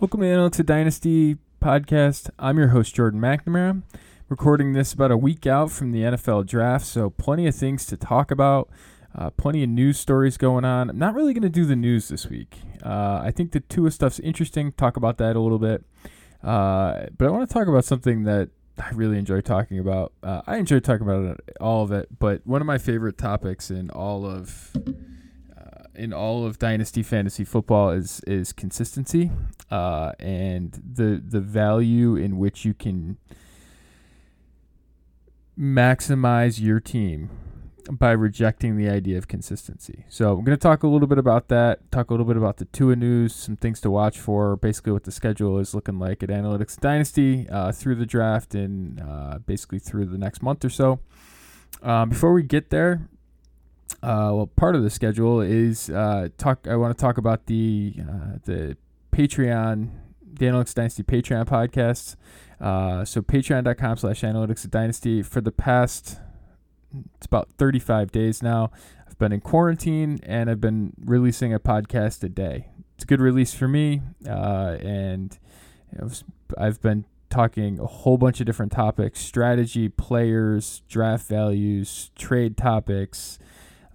[0.00, 2.28] Welcome to Analytics of Dynasty podcast.
[2.38, 3.82] I'm your host, Jordan McNamara.
[4.28, 7.96] Recording this about a week out from the NFL draft, so plenty of things to
[7.96, 8.68] talk about,
[9.14, 10.90] uh, plenty of news stories going on.
[10.90, 12.58] I'm not really going to do the news this week.
[12.84, 14.72] Uh, I think the Tua stuff's interesting.
[14.72, 15.84] Talk about that a little bit.
[16.42, 20.12] Uh, but I want to talk about something that I really enjoy talking about.
[20.22, 23.70] Uh, I enjoy talking about it, all of it, but one of my favorite topics
[23.70, 24.72] in all of
[25.94, 29.30] in all of dynasty fantasy football is is consistency
[29.70, 33.16] uh, and the the value in which you can
[35.58, 37.30] maximize your team
[37.90, 40.04] by rejecting the idea of consistency.
[40.08, 42.56] So I'm going to talk a little bit about that, talk a little bit about
[42.56, 46.22] the Tua news, some things to watch for, basically what the schedule is looking like
[46.22, 50.70] at Analytics Dynasty uh, through the draft and uh, basically through the next month or
[50.70, 51.00] so.
[51.82, 53.08] Um, before we get there,
[54.02, 56.66] uh, well, part of the schedule is uh, talk.
[56.68, 58.76] I want to talk about the uh, the
[59.12, 59.90] Patreon,
[60.22, 62.16] the Analytics Dynasty Patreon podcast.
[62.60, 66.18] Uh, so patreon.com slash analytics dynasty for the past
[67.16, 68.70] it's about 35 days now.
[69.06, 72.68] I've been in quarantine and I've been releasing a podcast a day.
[72.94, 75.36] It's a good release for me, uh, and
[76.56, 83.40] I've been talking a whole bunch of different topics: strategy, players, draft values, trade topics.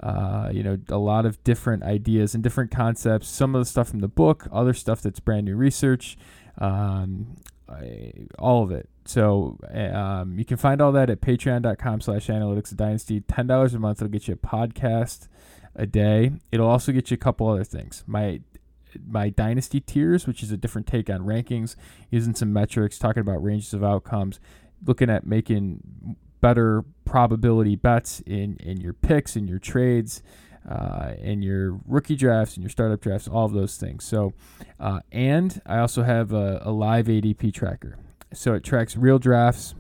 [0.02, 3.28] Uh, you know, a lot of different ideas and different concepts.
[3.28, 6.18] Some of the stuff from the book, other stuff that's brand new research.
[6.58, 8.90] Um, I, all of it.
[9.06, 13.22] So um, you can find all that at patreon.com slash analytics dynasty.
[13.22, 14.02] $10 a month.
[14.02, 15.28] It'll get you a podcast
[15.76, 16.32] a day.
[16.52, 18.04] It'll also get you a couple other things.
[18.08, 18.42] My
[19.08, 21.76] my dynasty tiers, which is a different take on rankings,
[22.10, 24.40] using some metrics, talking about ranges of outcomes,
[24.84, 30.22] looking at making better probability bets in, in your picks, in your trades,
[30.68, 34.04] uh, in your rookie drafts and your startup drafts, all of those things.
[34.04, 34.34] So,
[34.80, 37.98] uh, and I also have a, a live ADP tracker.
[38.34, 39.74] So it tracks real drafts.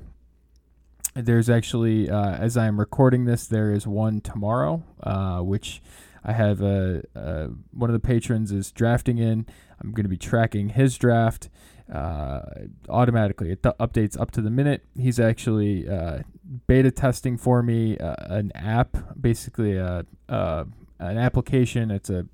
[1.14, 5.82] There's actually, uh, as I am recording this, there is one tomorrow, uh, which
[6.24, 9.46] I have a, a, one of the patrons is drafting in.
[9.82, 11.50] I'm going to be tracking his draft
[11.94, 12.42] uh,
[12.88, 13.52] automatically.
[13.52, 14.86] It th- updates up to the minute.
[14.98, 16.20] He's actually uh,
[16.68, 20.66] beta testing for me uh, an app, basically a, a
[21.00, 21.92] an application.
[21.92, 22.26] It's a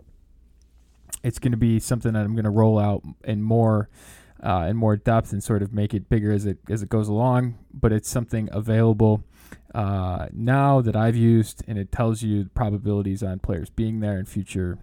[1.24, 3.90] it's going to be something that I'm going to roll out in more
[4.44, 7.08] uh, in more depth and sort of make it bigger as it as it goes
[7.08, 7.58] along.
[7.74, 9.24] But it's something available
[9.74, 14.26] uh, now that I've used, and it tells you probabilities on players being there in
[14.26, 14.78] future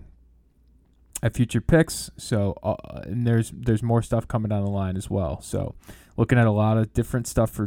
[1.23, 2.11] at future picks.
[2.17, 5.41] So uh, and there's there's more stuff coming down the line as well.
[5.41, 5.75] So
[6.17, 7.67] looking at a lot of different stuff for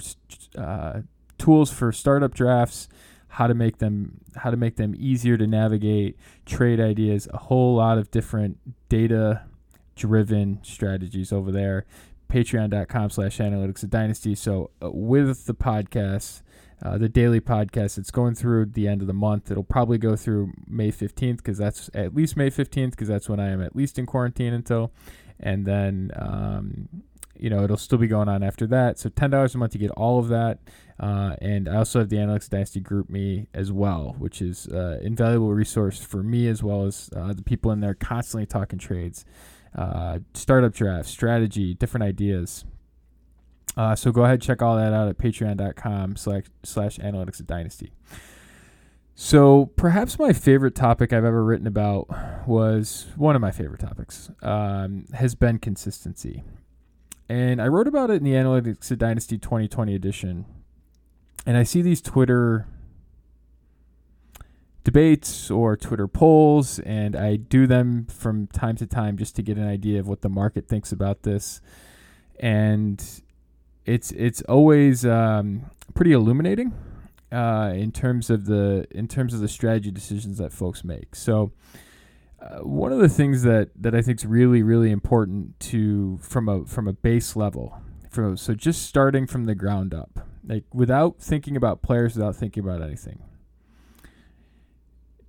[0.57, 1.01] uh,
[1.37, 2.87] tools for startup drafts,
[3.29, 7.75] how to make them how to make them easier to navigate, trade ideas, a whole
[7.75, 8.57] lot of different
[8.89, 9.43] data
[9.95, 11.85] driven strategies over there.
[12.29, 14.35] Patreon.com slash analytics of dynasty.
[14.35, 16.41] So uh, with the podcast,
[16.83, 17.97] uh, the daily podcast.
[17.97, 19.49] It's going through the end of the month.
[19.49, 23.39] It'll probably go through May 15th because that's at least May 15th because that's when
[23.39, 24.91] I am at least in quarantine until.
[25.39, 26.87] And then, um,
[27.37, 28.97] you know, it'll still be going on after that.
[28.99, 30.59] So $10 a month, you get all of that.
[30.99, 35.53] Uh, and I also have the Analytics Dynasty GroupMe as well, which is uh, invaluable
[35.53, 39.25] resource for me as well as uh, the people in there constantly talking trades,
[39.77, 42.63] uh, startup drafts, strategy, different ideas.
[43.75, 47.91] Uh, so go ahead check all that out at patreon.com slash, slash analytics dynasty.
[49.17, 52.09] So perhaps my favorite topic I've ever written about
[52.45, 56.43] was one of my favorite topics um, has been consistency.
[57.29, 60.45] And I wrote about it in the Analytics of Dynasty 2020 edition.
[61.45, 62.67] And I see these Twitter
[64.83, 69.57] debates or Twitter polls, and I do them from time to time just to get
[69.57, 71.61] an idea of what the market thinks about this.
[72.37, 73.01] And
[73.85, 76.73] it's it's always um, pretty illuminating
[77.35, 81.15] uh, in terms of the in terms of the strategy decisions that folks make.
[81.15, 81.51] So.
[82.37, 86.47] Uh, one of the things that, that I think is really really important to from
[86.47, 91.17] a from a base level, from so just starting from the ground up, like without
[91.19, 93.23] thinking about players, without thinking about anything.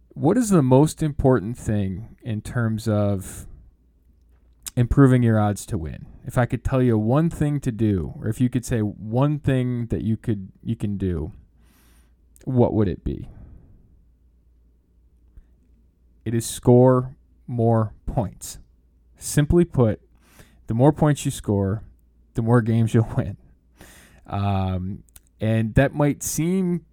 [0.09, 3.47] What is the most important thing in terms of
[4.76, 6.06] improving your odds to win.
[6.25, 9.38] If I could tell you one thing to do, or if you could say one
[9.38, 11.32] thing that you could you can do,
[12.47, 13.29] what would it be?
[16.25, 17.17] It is score
[17.47, 18.61] more points.
[19.17, 20.01] Simply put,
[20.69, 21.83] the more points you score,
[22.35, 23.37] the more games you'll win.
[24.27, 25.03] Um,
[25.41, 26.85] and that might seem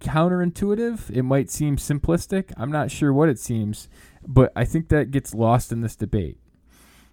[0.00, 1.10] counterintuitive.
[1.10, 2.52] It might seem simplistic.
[2.56, 3.88] I'm not sure what it seems,
[4.26, 6.38] but I think that gets lost in this debate.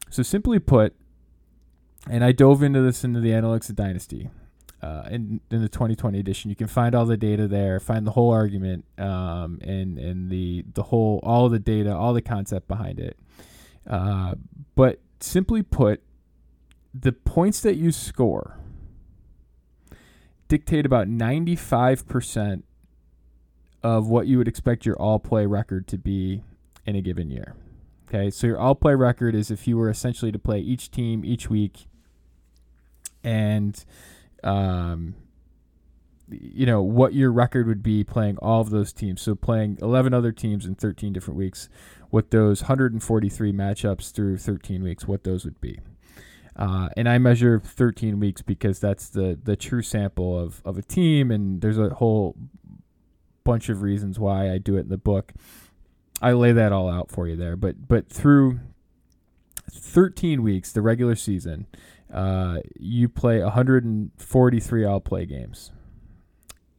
[0.09, 0.95] So, simply put,
[2.09, 4.29] and I dove into this into the analytics of Dynasty.
[4.85, 8.11] Uh, in, in the 2020 edition, you can find all the data there, find the
[8.11, 12.99] whole argument, um, and and the the whole all the data, all the concept behind
[12.99, 13.17] it.
[13.89, 14.35] Uh,
[14.75, 16.03] but simply put,
[16.93, 18.59] the points that you score
[20.47, 22.61] dictate about 95%
[23.81, 26.43] of what you would expect your all play record to be
[26.85, 27.55] in a given year.
[28.07, 31.25] Okay, so your all play record is if you were essentially to play each team
[31.25, 31.87] each week
[33.23, 33.83] and
[34.45, 35.15] um,
[36.29, 39.21] you know what your record would be playing all of those teams.
[39.21, 41.69] So playing 11 other teams in 13 different weeks,
[42.09, 45.79] what those 143 matchups through 13 weeks, what those would be.
[46.55, 50.81] Uh, and I measure 13 weeks because that's the the true sample of of a
[50.81, 52.35] team, and there's a whole
[53.43, 55.33] bunch of reasons why I do it in the book.
[56.21, 58.61] I lay that all out for you there, but but through
[59.69, 61.67] 13 weeks, the regular season,
[62.13, 65.71] uh, you play 143 all play games,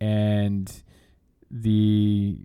[0.01, 0.83] and
[1.51, 2.39] the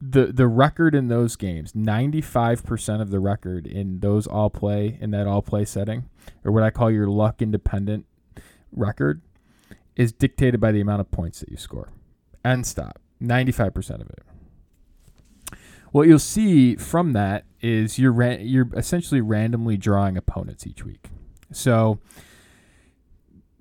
[0.00, 5.10] the the record in those games, 95% of the record in those all play in
[5.10, 6.08] that all play setting,
[6.44, 8.06] or what I call your luck independent
[8.72, 9.20] record,
[9.96, 11.90] is dictated by the amount of points that you score.
[12.44, 12.98] End stop.
[13.22, 14.22] 95% of it.
[15.92, 21.06] What you'll see from that is you're ra- you're essentially randomly drawing opponents each week.
[21.52, 21.98] So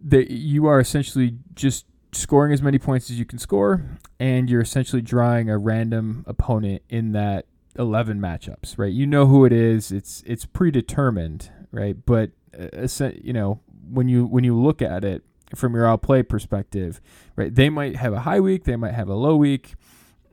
[0.01, 4.61] that you are essentially just scoring as many points as you can score, and you're
[4.61, 7.45] essentially drawing a random opponent in that
[7.77, 8.91] 11 matchups, right?
[8.91, 9.91] You know who it is.
[9.91, 11.95] It's it's predetermined, right?
[12.05, 13.61] But uh, you know
[13.91, 15.23] when you when you look at it
[15.55, 17.01] from your all play perspective,
[17.35, 17.53] right?
[17.53, 19.75] They might have a high week, they might have a low week.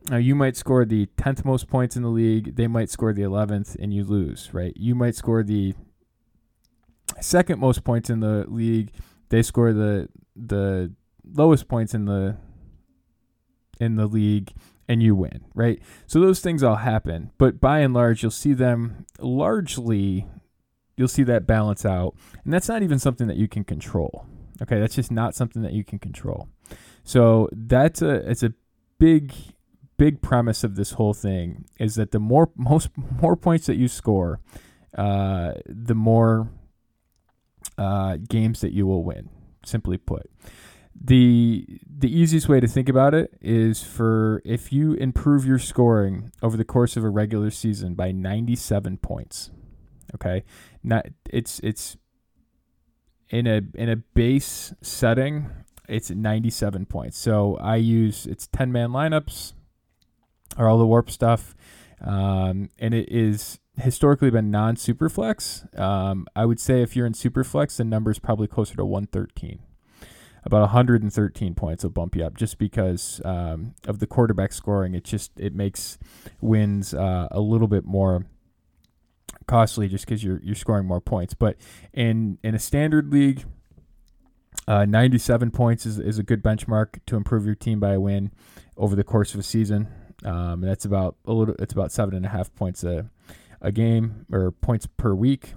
[0.08, 3.22] Now you might score the 10th most points in the league, they might score the
[3.22, 4.72] 11th and you lose, right?
[4.76, 5.74] You might score the
[7.20, 8.92] second most points in the league,
[9.30, 10.92] they score the the
[11.24, 12.36] lowest points in the
[13.80, 14.52] in the league
[14.88, 15.82] and you win, right?
[16.06, 20.26] So those things all happen, but by and large you'll see them largely
[20.96, 22.14] you'll see that balance out.
[22.44, 24.26] And that's not even something that you can control.
[24.62, 26.48] Okay, that's just not something that you can control.
[27.02, 28.54] So that's a it's a
[28.98, 29.34] big
[29.96, 32.90] big premise of this whole thing is that the more most
[33.20, 34.40] more points that you score,
[34.96, 36.48] uh, the more
[37.78, 39.28] uh, games that you will win.
[39.64, 40.30] Simply put,
[40.94, 46.30] the the easiest way to think about it is for if you improve your scoring
[46.42, 49.50] over the course of a regular season by 97 points.
[50.14, 50.44] Okay,
[50.82, 51.96] not it's it's
[53.28, 55.50] in a in a base setting,
[55.88, 57.18] it's 97 points.
[57.18, 59.52] So I use it's 10 man lineups
[60.56, 61.54] or all the warp stuff,
[62.00, 65.78] um, and it is historically been non superflex.
[65.78, 69.60] Um, I would say if you're in superflex, the number is probably closer to 113.
[70.44, 74.94] About 113 points will bump you up just because um, of the quarterback scoring.
[74.94, 75.98] It just it makes
[76.40, 78.26] wins uh, a little bit more
[79.46, 81.34] costly just because you're you're scoring more points.
[81.34, 81.56] But
[81.92, 83.44] in in a standard league,
[84.68, 88.30] uh, 97 points is, is a good benchmark to improve your team by a win
[88.76, 89.88] over the course of a season.
[90.26, 91.54] Um, that's about a little.
[91.58, 93.08] It's about seven and a half points a
[93.60, 95.54] a game or points per week.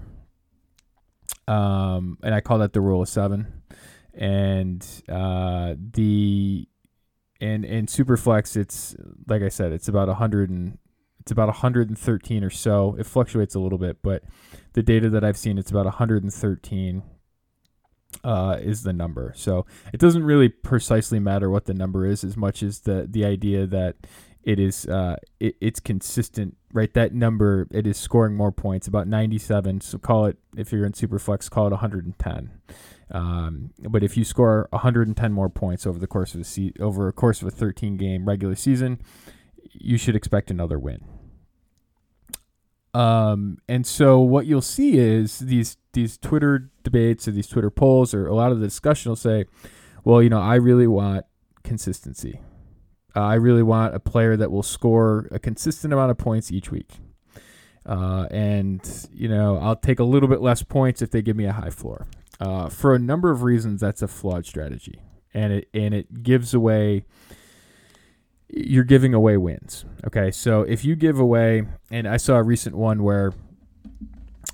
[1.47, 3.61] Um, and I call that the rule of seven.
[4.14, 6.68] And uh, the
[7.42, 8.95] and in Superflex, it's
[9.28, 10.78] like I said, it's about a hundred and
[11.19, 12.95] it's about 113 or so.
[12.97, 14.23] It fluctuates a little bit, but
[14.73, 17.04] the data that I've seen, it's about 113
[18.23, 19.33] uh, is the number.
[19.35, 23.26] So it doesn't really precisely matter what the number is as much as the the
[23.26, 23.95] idea that
[24.44, 26.94] it is uh, it, it's consistent, right?
[26.94, 29.81] That number it is scoring more points, about 97.
[29.81, 32.52] So call it if you're in Superflex, call it 110.
[33.12, 37.08] Um, but if you score 110 more points over the course of a se- over
[37.08, 39.02] a course of a 13 game regular season,
[39.72, 41.04] you should expect another win.
[42.94, 48.14] Um, and so what you'll see is these these Twitter debates or these Twitter polls
[48.14, 49.46] or a lot of the discussion will say,
[50.04, 51.26] well, you know, I really want
[51.64, 52.42] consistency.
[53.19, 56.71] Uh, I really want a player that will score a consistent amount of points each
[56.71, 56.99] week.
[57.85, 61.44] Uh, and you know, I'll take a little bit less points if they give me
[61.44, 62.07] a high floor.
[62.40, 65.02] Uh, for a number of reasons, that's a flawed strategy,
[65.33, 67.04] and it and it gives away
[68.47, 69.83] you're giving away wins.
[70.07, 73.33] Okay, so if you give away, and I saw a recent one where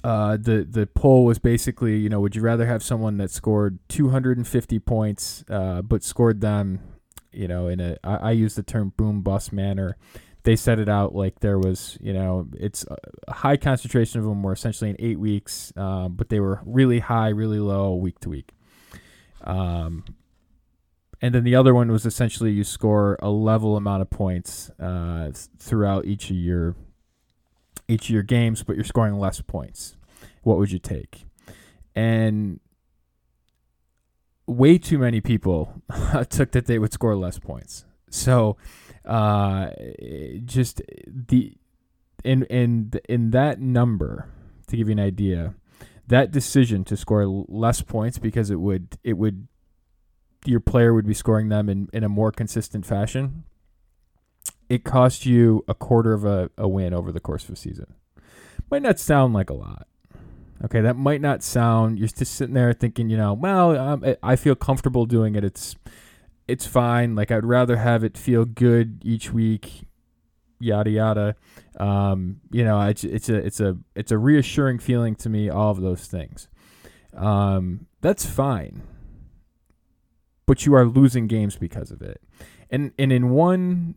[0.04, 3.78] uh, the the poll was basically, you know, would you rather have someone that scored
[3.90, 6.80] 250 points, uh, but scored them,
[7.36, 9.98] you know, in a I, I use the term boom bust manner,
[10.44, 12.86] they set it out like there was, you know, it's
[13.28, 17.00] a high concentration of them were essentially in eight weeks, um, but they were really
[17.00, 18.52] high, really low week to week.
[19.44, 20.06] Um,
[21.22, 25.32] and then the other one was essentially you score a level amount of points uh,
[25.58, 26.76] throughout each of your
[27.88, 29.96] each of your games, but you're scoring less points.
[30.44, 31.26] What would you take?
[31.96, 32.60] And
[34.48, 35.82] way too many people
[36.30, 37.86] took that they would score less points.
[38.10, 38.58] So
[39.06, 39.70] uh,
[40.46, 41.54] just the
[42.24, 44.30] in in in that number
[44.68, 45.54] to give you an idea,
[46.08, 49.48] that decision to score less points because it would it would
[50.46, 53.44] your player would be scoring them in, in a more consistent fashion.
[54.70, 57.94] It cost you a quarter of a, a win over the course of a season.
[58.70, 59.88] Might not sound like a lot.
[60.66, 62.00] Okay, that might not sound.
[62.00, 65.44] You're just sitting there thinking, you know, well, um, I feel comfortable doing it.
[65.44, 65.76] It's
[66.48, 67.16] it's fine.
[67.16, 69.88] Like I'd rather have it feel good each week,
[70.60, 71.36] yada yada.
[71.80, 75.50] Um, you know, it's it's a it's a it's a reassuring feeling to me.
[75.50, 76.48] All of those things.
[77.16, 78.82] Um, that's fine,
[80.48, 82.22] but you are losing games because of it.
[82.72, 83.96] And and in one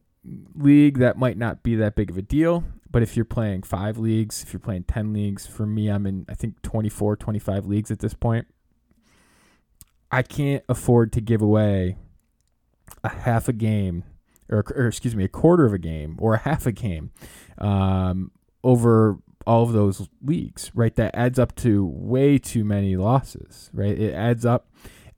[0.55, 3.99] league that might not be that big of a deal but if you're playing five
[3.99, 7.91] leagues if you're playing 10 leagues for me i'm in i think 24 25 leagues
[7.91, 8.47] at this point
[10.11, 11.97] i can't afford to give away
[13.05, 14.05] a half a game,
[14.49, 17.11] or, or excuse me, a quarter of a game or a half a game
[17.59, 18.31] um,
[18.65, 20.95] over all of those leagues, right?
[20.97, 23.99] That adds up to way too many losses, right?
[23.99, 24.71] It adds up.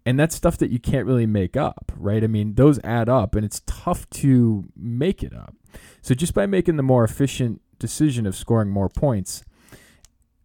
[0.07, 2.25] And that's stuff that you can't really make up, right?
[2.25, 5.55] I mean, those add up and it's tough to make it up.
[6.01, 9.45] So just by making the more efficient decision of scoring more points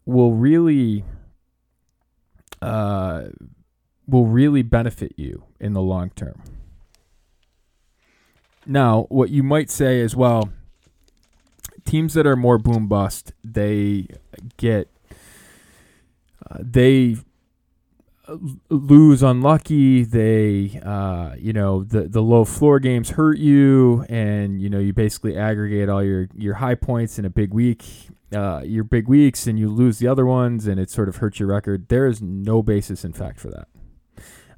[0.04, 1.04] will really
[2.62, 3.24] uh,
[4.06, 6.42] will really benefit you in the long term.
[8.66, 10.50] Now, what you might say is, well,
[11.84, 14.08] teams that are more boom bust, they
[14.56, 14.90] get
[16.50, 17.16] uh, they
[18.68, 20.04] lose unlucky.
[20.04, 24.92] They, uh, you know, the the low floor games hurt you, and you know you
[24.92, 27.84] basically aggregate all your your high points in a big week,
[28.34, 31.38] uh, your big weeks, and you lose the other ones, and it sort of hurts
[31.38, 31.88] your record.
[31.88, 33.68] There is no basis in fact for that.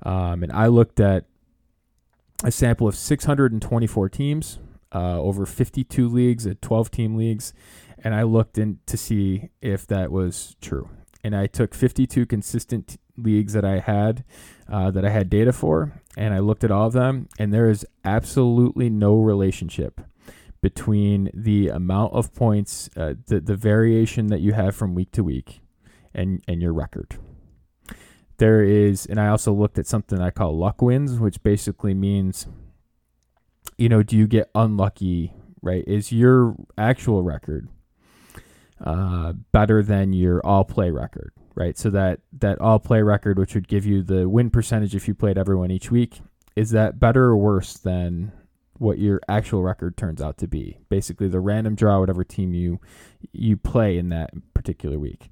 [0.02, 1.24] Um, and I looked at
[2.44, 4.60] a sample of 624 teams
[4.92, 7.52] uh, over 52 leagues at 12 team leagues,
[7.98, 10.88] and I looked in to see if that was true.
[11.22, 14.24] And I took 52 consistent leagues that I had
[14.70, 17.68] uh, that I had data for, and I looked at all of them, and there
[17.68, 20.00] is absolutely no relationship
[20.60, 25.24] between the amount of points, uh, the the variation that you have from week to
[25.24, 25.60] week,
[26.14, 27.18] and and your record
[28.38, 32.46] there is, and I also looked at something I call luck wins, which basically means,
[33.76, 35.84] you know, do you get unlucky, right?
[35.86, 37.68] Is your actual record
[38.80, 41.76] uh, better than your all play record, right?
[41.76, 45.14] So that, that all play record, which would give you the win percentage if you
[45.14, 46.20] played everyone each week,
[46.54, 48.30] is that better or worse than
[48.74, 50.78] what your actual record turns out to be?
[50.88, 52.78] Basically, the random draw, whatever team you
[53.32, 55.30] you play in that particular week.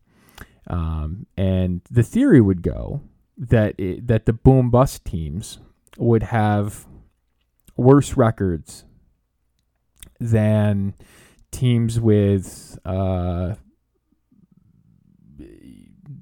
[0.66, 3.02] Um, and the theory would go
[3.38, 5.61] that it, that the boom bust teams
[5.97, 6.87] would have
[7.76, 8.85] worse records
[10.18, 10.95] than
[11.52, 13.54] teams with uh,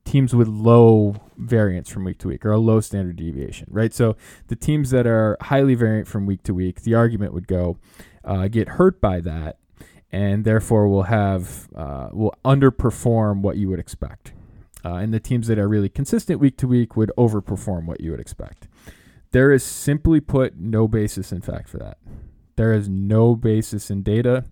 [0.05, 3.93] teams with low variance from week to week or a low standard deviation, right?
[3.93, 4.17] So
[4.49, 7.79] the teams that are highly variant from week to week, the argument would go
[8.25, 9.59] uh, get hurt by that,
[10.13, 14.33] and therefore will have uh, will underperform what you would expect.
[14.85, 18.11] Uh, and the teams that are really consistent week to week would overperform what you
[18.11, 18.69] would expect.
[19.33, 21.99] There is simply put no basis in fact for that.
[22.57, 24.45] There is no basis in data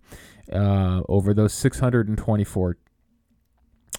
[0.53, 2.77] uh, over those 624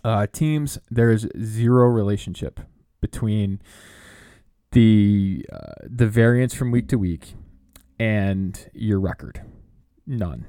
[0.03, 0.79] uh, teams.
[0.91, 2.60] There is zero relationship
[3.01, 3.62] between
[4.72, 7.36] the uh, the variance from week to week
[8.00, 9.41] and your record.
[10.05, 10.45] None.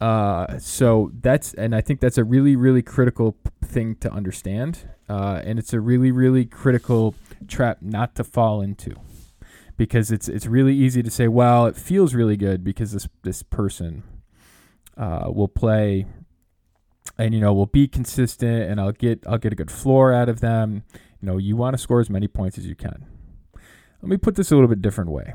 [0.00, 5.40] Uh, so that's and I think that's a really really critical thing to understand, uh,
[5.44, 7.14] and it's a really really critical
[7.48, 8.94] trap not to fall into,
[9.76, 13.42] because it's it's really easy to say, well, it feels really good because this this
[13.42, 14.02] person
[14.98, 16.06] uh, will play,
[17.18, 20.28] and you know will be consistent, and I'll get I'll get a good floor out
[20.28, 20.84] of them.
[21.20, 23.06] You know, you want to score as many points as you can.
[24.02, 25.34] Let me put this a little bit different way.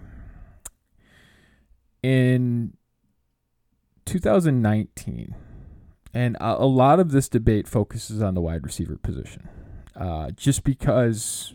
[2.03, 2.73] In
[4.05, 5.35] 2019,
[6.13, 9.47] and a, lot of this debate focuses on the wide receiver position,
[9.95, 11.53] uh, just because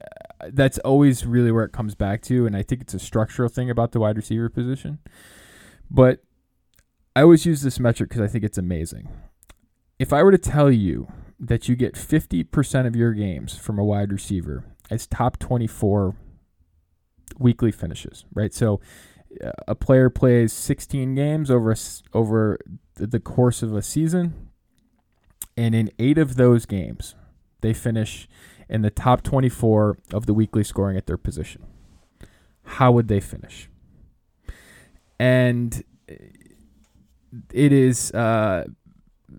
[0.00, 3.48] uh, that's always really where it comes back to, and I think it's a structural
[3.48, 4.98] thing about the wide receiver position.
[5.90, 6.22] But
[7.18, 9.08] I always use this metric because I think it's amazing.
[9.98, 11.08] If I were to tell you
[11.40, 16.14] that you get 50% of your games from a wide receiver as top 24
[17.36, 18.54] weekly finishes, right?
[18.54, 18.80] So
[19.44, 21.76] uh, a player plays 16 games over a,
[22.14, 22.60] over
[22.94, 24.50] the course of a season,
[25.56, 27.16] and in eight of those games,
[27.62, 28.28] they finish
[28.68, 31.66] in the top 24 of the weekly scoring at their position.
[32.62, 33.68] How would they finish?
[35.18, 35.82] And
[37.52, 38.64] it is uh,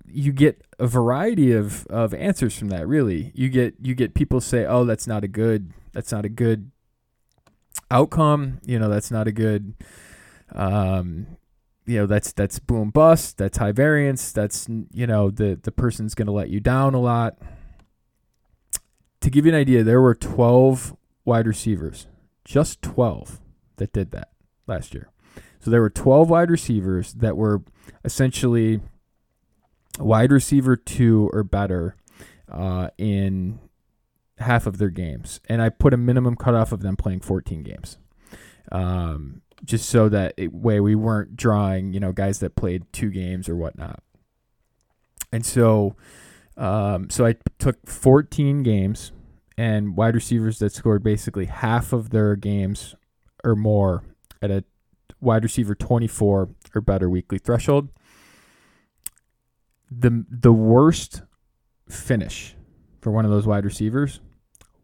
[0.06, 2.88] you get a variety of, of answers from that.
[2.88, 6.30] Really, you get you get people say, "Oh, that's not a good that's not a
[6.30, 6.72] good
[7.92, 8.60] outcome.
[8.66, 9.74] You know, that's not a good."
[10.54, 11.38] Um,
[11.90, 16.14] you know that's that's boom bust that's high variance that's you know the the person's
[16.14, 17.40] going to let you down a lot
[19.22, 22.06] to give you an idea there were 12 wide receivers
[22.46, 23.42] just 12
[23.78, 24.30] that did that
[24.68, 25.10] last year
[25.60, 27.64] so there were 12 wide receivers that were
[28.04, 28.82] essentially
[30.00, 31.96] wide receiver two or better
[32.52, 33.60] uh, in
[34.38, 37.98] half of their games, and I put a minimum cutoff of them playing 14 games,
[38.72, 43.10] um, just so that it, way we weren't drawing you know guys that played two
[43.10, 44.02] games or whatnot.
[45.32, 45.96] And so,
[46.58, 49.12] um, so I took 14 games
[49.58, 52.96] and wide receivers that scored basically half of their games
[53.44, 54.04] or more
[54.42, 54.64] at a
[55.22, 57.90] wide receiver 24 or better weekly threshold
[59.92, 61.24] the the worst
[61.90, 62.56] finish
[63.02, 64.20] for one of those wide receivers,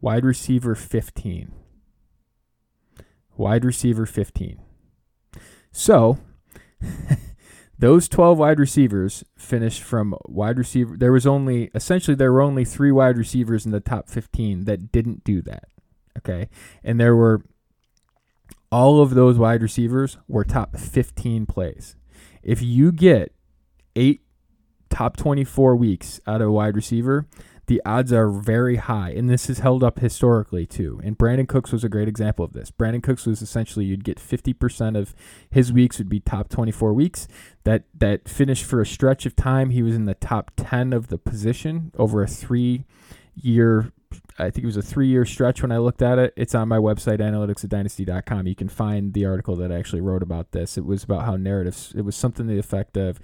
[0.02, 1.52] wide receiver 15.
[3.38, 4.60] Wide receiver 15.
[5.72, 6.18] So,
[7.80, 10.96] those 12 wide receivers finished from wide receiver.
[10.96, 14.92] There was only, essentially, there were only three wide receivers in the top 15 that
[14.94, 15.66] didn't do that.
[16.18, 16.48] Okay.
[16.82, 17.42] And there were,
[18.72, 21.96] all of those wide receivers were top 15 plays.
[22.44, 23.34] If you get
[23.96, 24.22] eight
[24.90, 27.28] top 24 weeks out of a wide receiver,
[27.68, 29.10] the odds are very high.
[29.10, 31.00] And this is held up historically too.
[31.04, 32.72] And Brandin Cooks was a great example of this.
[32.72, 35.16] Brandin Cooks was essentially you'd get 50% of
[35.50, 37.28] his weeks would be top 24 weeks.
[37.64, 39.72] That that finished for a stretch of time.
[39.72, 42.86] He was in the top 10 of the position over a three
[43.36, 43.92] year
[44.38, 46.34] I think it was a three year stretch when I looked at it.
[46.36, 48.48] It's on my website, analyticsofdynasty.com.
[48.48, 50.78] You can find the article that I actually wrote about this.
[50.78, 53.20] It was about how narratives, it was something to the effect of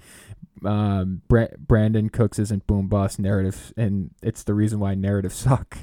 [0.64, 5.78] um, Brandin Cooks isn't boom bust narrative, and it's the reason why narratives suck.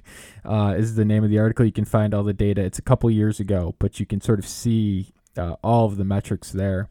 [0.46, 1.66] Uh, is the name of the article.
[1.66, 2.62] You can find all the data.
[2.62, 6.06] It's a couple years ago, but you can sort of see uh, all of the
[6.06, 6.90] metrics there.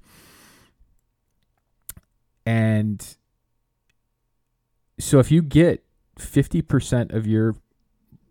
[2.47, 3.17] And
[4.99, 5.85] so if you get
[6.19, 7.57] 50% of your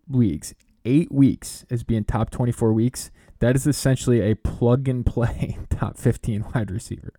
[0.09, 0.53] weeks,
[0.85, 5.97] eight weeks as being top 24 weeks, that is essentially a plug and play top
[5.97, 7.13] 15 wide receiver,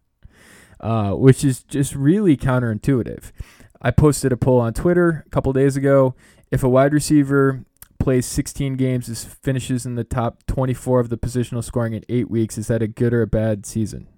[0.81, 3.33] uh, which is just really counterintuitive.
[3.81, 6.15] I posted a poll on Twitter a couple days ago.
[6.51, 7.65] If a wide receiver
[7.99, 12.31] plays 16 games, is finishes in the top 24 of the positional scoring in eight
[12.31, 14.09] weeks, is that a good or a bad season?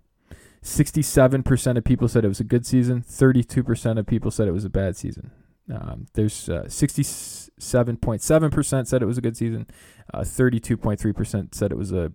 [0.62, 3.02] 67% of people said it was a good season.
[3.02, 5.30] 32% of people said it was a bad season.
[5.70, 9.66] Um, there's uh, 67.7% said it was a good season.
[10.12, 12.10] Uh, 32.3% said it was a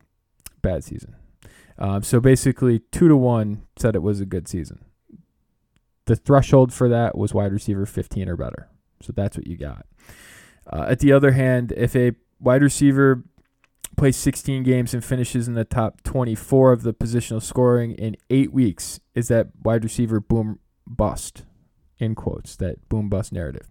[0.62, 1.16] bad season.
[1.78, 4.84] Um, so basically, two to one said it was a good season.
[6.06, 8.70] The threshold for that was wide receiver 15 or better.
[9.02, 9.86] So that's what you got.
[10.72, 13.24] Uh, at the other hand, if a wide receiver
[13.98, 18.54] plays 16 games and finishes in the top 24 of the positional scoring in eight
[18.54, 21.44] weeks, is that wide receiver boom bust?
[22.00, 23.70] In quotes, that boom bust narrative.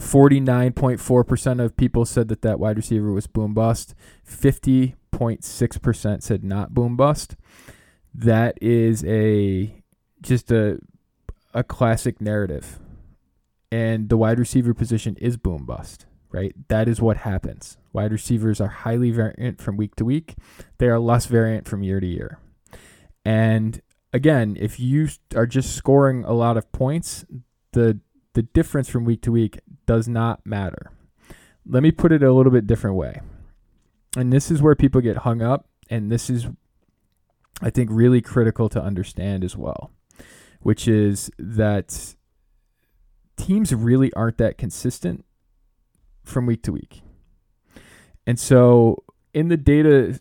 [0.00, 3.94] 49.4% of people said that that wide receiver was boom bust.
[4.28, 7.36] 50.6% said not boom bust.
[8.14, 9.82] That is a
[10.20, 10.78] just a
[11.54, 12.78] a classic narrative.
[13.70, 16.54] And the wide receiver position is boom bust, right?
[16.68, 17.78] That is what happens.
[17.92, 20.34] Wide receivers are highly variant from week to week.
[20.78, 22.38] They are less variant from year to year.
[23.24, 23.80] And
[24.12, 27.24] again, if you are just scoring a lot of points,
[27.72, 28.00] the
[28.34, 30.90] the difference from week to week does not matter.
[31.66, 33.20] Let me put it a little bit different way.
[34.16, 36.46] And this is where people get hung up and this is
[37.60, 39.92] I think really critical to understand as well,
[40.60, 42.16] which is that
[43.36, 45.24] teams really aren't that consistent
[46.24, 47.02] from week to week.
[48.26, 50.20] And so in the data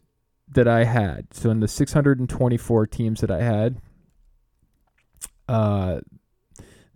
[0.51, 1.33] that I had.
[1.33, 3.81] So in the 624 teams that I had,
[5.47, 6.01] uh,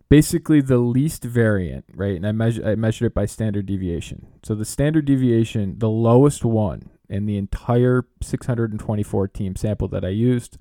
[0.10, 2.16] basically the least variant, right?
[2.16, 4.28] And I measure I measured it by standard deviation.
[4.44, 10.10] So the standard deviation, the lowest one in the entire 624 team sample that I
[10.10, 10.58] used,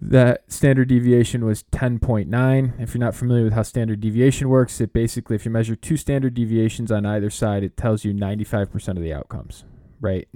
[0.00, 2.80] That standard deviation was 10.9.
[2.80, 5.96] If you're not familiar with how standard deviation works, it basically, if you measure two
[5.96, 9.64] standard deviations on either side, it tells you 95% of the outcomes,
[10.00, 10.28] right?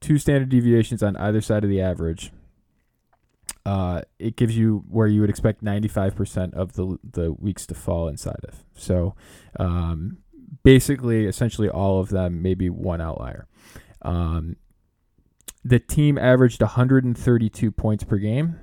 [0.00, 2.32] Two standard deviations on either side of the average.
[3.66, 8.08] Uh, it gives you where you would expect 95% of the the weeks to fall
[8.08, 8.64] inside of.
[8.74, 9.14] So,
[9.58, 10.18] um,
[10.62, 13.46] basically, essentially all of them, maybe one outlier.
[14.02, 14.56] Um,
[15.62, 18.58] the team averaged 132 points per game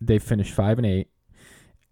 [0.00, 1.08] they finished five and eight,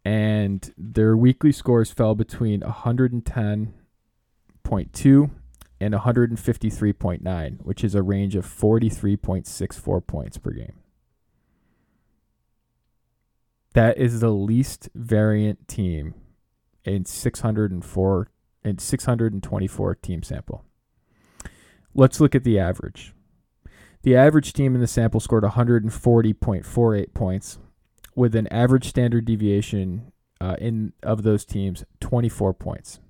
[0.05, 5.31] and their weekly scores fell between 110.2
[5.85, 10.77] and 153.9, which is a range of 43.64 points per game.
[13.75, 16.15] That is the least variant team
[16.87, 18.31] in 604
[18.65, 20.65] in 624 team sample.
[21.95, 23.13] Let's look at the average.
[24.05, 27.59] The average team in the sample scored 140.48 points,
[28.15, 33.01] with an average standard deviation uh, in of those teams 24 points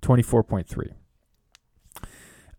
[0.00, 0.94] 24.3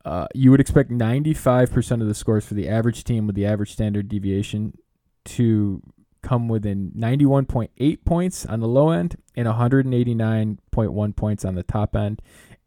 [0.06, 3.72] uh, you would expect 95% of the scores for the average team with the average
[3.74, 4.78] standard deviation
[5.26, 5.82] to
[6.22, 12.22] come within 91.8 points on the low end and 189.1 points on the top end.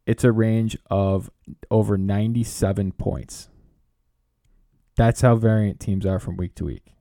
[0.05, 1.31] It's a range of
[1.71, 3.49] over 97 points.
[4.97, 6.95] That's how variant teams are from week to week.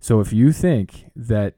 [0.00, 1.56] So if you think that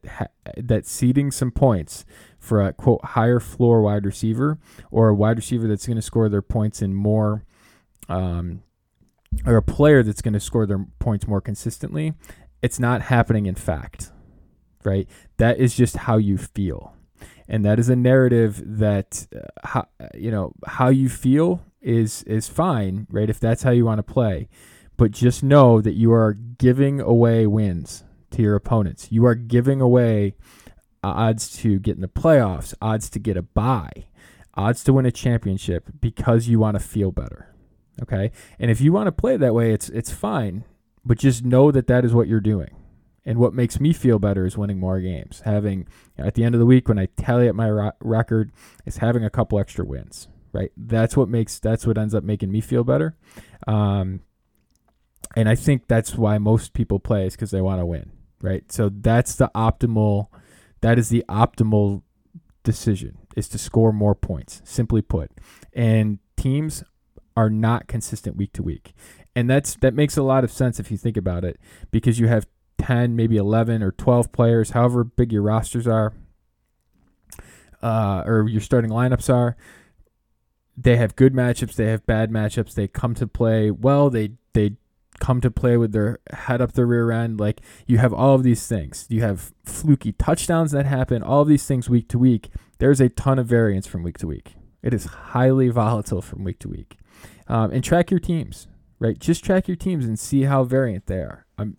[0.57, 2.04] that seeding some points
[2.38, 4.59] for a quote higher floor wide receiver
[4.90, 7.44] or a wide receiver that's going to score their points in more,
[8.08, 8.62] um,
[9.46, 12.14] or a player that's going to score their points more consistently,
[12.62, 14.10] it's not happening in fact,
[14.84, 15.08] right?
[15.36, 16.94] That is just how you feel,
[17.48, 22.48] and that is a narrative that uh, how, you know how you feel is is
[22.48, 23.30] fine, right?
[23.30, 24.48] If that's how you want to play,
[24.96, 29.08] but just know that you are giving away wins to your opponents.
[29.10, 30.34] You are giving away
[31.02, 34.06] odds to get in the playoffs, odds to get a bye,
[34.54, 37.54] odds to win a championship because you want to feel better.
[38.02, 38.30] Okay?
[38.58, 40.64] And if you want to play that way, it's it's fine,
[41.04, 42.70] but just know that that is what you're doing.
[43.24, 45.42] And what makes me feel better is winning more games.
[45.44, 48.52] Having at the end of the week when I tally up my ro- record
[48.87, 50.72] is having a couple extra wins, right?
[50.76, 53.16] That's what makes that's what ends up making me feel better.
[53.66, 54.20] Um,
[55.37, 58.70] and I think that's why most people play is because they want to win right?
[58.70, 60.28] So that's the optimal
[60.80, 62.02] that is the optimal
[62.62, 65.30] decision is to score more points, simply put.
[65.72, 66.84] And teams
[67.38, 68.92] are not consistent week to week.
[69.37, 71.61] And that's that makes a lot of sense if you think about it
[71.92, 72.48] because you have
[72.79, 76.12] 10, maybe 11 or 12 players, however big your rosters are,
[77.81, 79.57] uh, or your starting lineups are.
[80.77, 82.74] They have good matchups, they have bad matchups.
[82.74, 84.72] They come to play well, they they
[85.20, 87.38] come to play with their head up the rear end.
[87.38, 89.07] Like you have all of these things.
[89.09, 92.51] You have fluky touchdowns that happen, all of these things week to week.
[92.79, 94.55] There's a ton of variance from week to week.
[94.83, 96.97] It is highly volatile from week to week.
[97.48, 99.18] Um, and track your teams, right?
[99.18, 101.46] Just track your teams and see how variant they are.
[101.56, 101.76] I'm,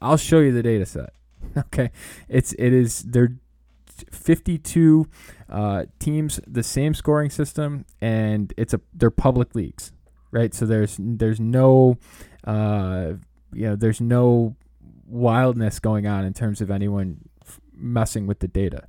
[0.00, 1.12] I'll show you the data set.
[1.54, 1.90] Okay,
[2.30, 3.36] it's it is they're
[4.10, 5.06] 52
[5.50, 9.92] uh, teams, the same scoring system, and it's a they're public leagues,
[10.30, 10.54] right?
[10.54, 11.98] So there's there's no
[12.44, 13.14] uh,
[13.52, 14.56] you know, there's no
[15.06, 18.88] wildness going on in terms of anyone f- messing with the data.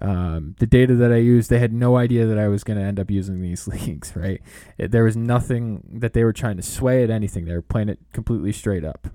[0.00, 2.84] Um, the data that I used, they had no idea that I was going to
[2.84, 4.40] end up using these leagues, right?
[4.78, 7.44] It, there was nothing that they were trying to sway at anything.
[7.44, 9.08] They were playing it completely straight up,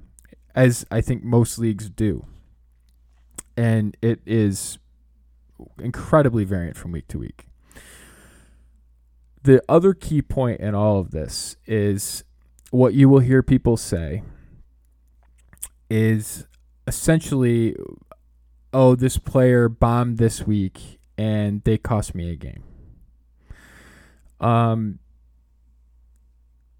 [0.53, 2.25] as I think most leagues do.
[3.57, 4.77] And it is
[5.79, 7.47] incredibly variant from week to week.
[9.43, 12.23] The other key point in all of this is
[12.71, 14.23] what you will hear people say
[15.89, 16.47] is
[16.87, 17.75] essentially,
[18.75, 22.61] oh, this player bombed this week and they cost me a game.
[24.41, 24.99] Um,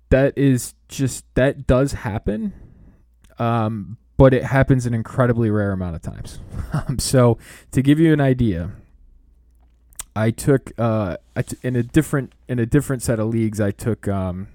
[0.10, 2.54] that is just that does happen,
[3.40, 6.40] um, but it happens an incredibly rare amount of times.
[7.00, 7.38] So
[7.72, 8.72] to give you an idea,
[10.14, 11.16] I took uh,
[11.64, 13.62] in a different in a different set of leagues.
[13.62, 14.50] I took um,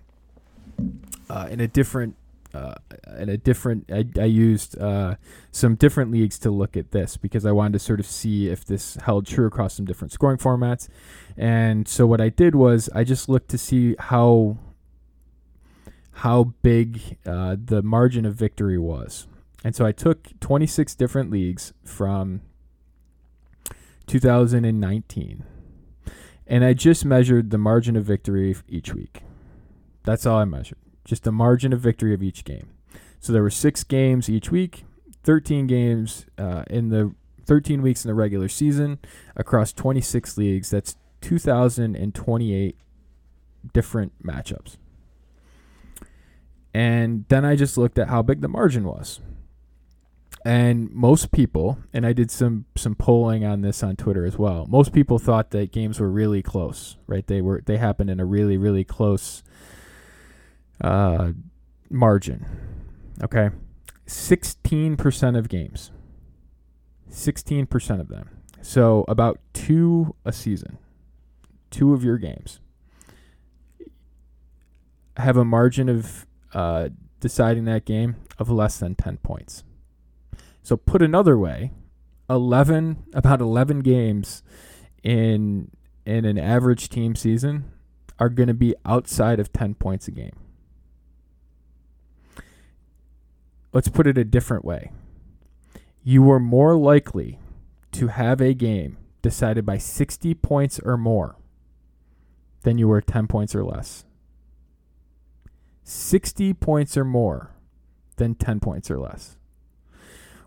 [1.31, 2.17] uh, in a different
[2.53, 2.75] uh,
[3.07, 5.17] a different I, I used uh,
[5.53, 8.65] some different leagues to look at this because I wanted to sort of see if
[8.65, 10.89] this held true across some different scoring formats.
[11.37, 14.59] And so what I did was I just looked to see how
[16.13, 19.27] how big uh, the margin of victory was.
[19.63, 22.41] And so I took 26 different leagues from
[24.07, 25.45] 2019
[26.47, 29.23] and I just measured the margin of victory each week.
[30.03, 30.79] That's all I measured
[31.11, 32.71] just the margin of victory of each game.
[33.19, 34.85] So there were six games each week.
[35.25, 37.13] 13 games uh, in the
[37.45, 39.01] 13 weeks in the regular season
[39.37, 40.71] across 26 leagues.
[40.71, 42.77] That's 2,028
[43.75, 44.77] different matchups.
[46.73, 49.21] And then I just looked at how big the margin was.
[50.45, 54.65] And most people, and I did some some polling on this on Twitter as well.
[54.71, 57.27] Most people thought that games were really close, right?
[57.27, 59.43] They were they happened in a really really close
[60.81, 61.33] uh,
[61.89, 62.47] margin.
[63.23, 63.51] Okay,
[64.07, 65.91] sixteen percent of games,
[67.09, 68.31] sixteen percent of them.
[68.63, 70.79] So about two a season,
[71.71, 72.61] two of your games
[75.17, 76.89] have a margin of uh,
[77.21, 79.65] deciding that game of less than ten points.
[80.63, 81.73] So put another way,
[82.29, 84.43] 11 about 11 games
[85.03, 85.71] in
[86.07, 87.71] in an average team season
[88.19, 90.37] are going to be outside of 10 points a game.
[93.73, 94.91] Let's put it a different way.
[96.03, 97.39] You were more likely
[97.93, 101.37] to have a game decided by 60 points or more
[102.63, 104.05] than you were 10 points or less.
[105.85, 107.51] 60 points or more
[108.17, 109.37] than 10 points or less.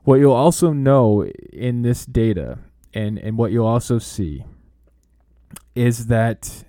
[0.04, 2.60] What you'll also know in this data
[2.94, 4.44] and, and what you'll also see
[5.76, 6.66] is that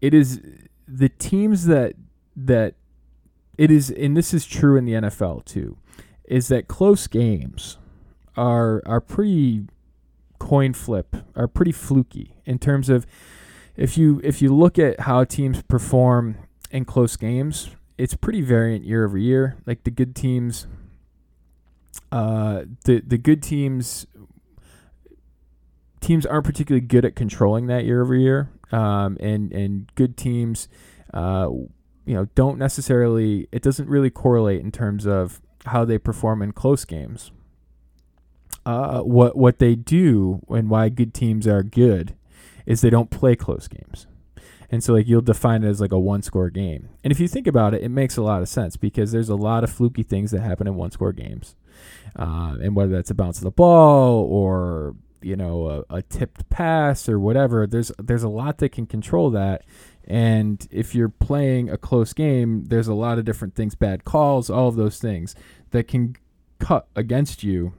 [0.00, 0.40] it is
[0.88, 1.94] the teams that
[2.34, 2.74] that
[3.62, 5.76] it is and this is true in the NFL too
[6.24, 7.78] is that close games
[8.36, 9.66] are are pretty
[10.38, 13.06] coin flip are pretty fluky in terms of
[13.76, 16.36] if you if you look at how teams perform
[16.70, 19.58] in close games it's pretty variant year over year.
[19.66, 20.66] Like the good teams,
[22.10, 24.06] uh, the the good teams
[26.00, 30.68] teams aren't particularly good at controlling that year over year, um, and and good teams,
[31.14, 31.48] uh,
[32.04, 33.48] you know, don't necessarily.
[33.52, 37.30] It doesn't really correlate in terms of how they perform in close games.
[38.64, 42.14] Uh, what what they do and why good teams are good
[42.66, 44.06] is they don't play close games.
[44.70, 46.88] And so like you'll define it as like a one score game.
[47.04, 49.36] And if you think about it, it makes a lot of sense because there's a
[49.36, 51.56] lot of fluky things that happen in one score games.
[52.16, 56.48] Uh, and whether that's a bounce of the ball or you know a, a, tipped
[56.50, 59.64] pass or whatever, there's there's a lot that can control that.
[60.04, 64.50] And if you're playing a close game, there's a lot of different things, bad calls,
[64.50, 65.36] all of those things
[65.70, 66.16] that can
[66.58, 67.72] cut against you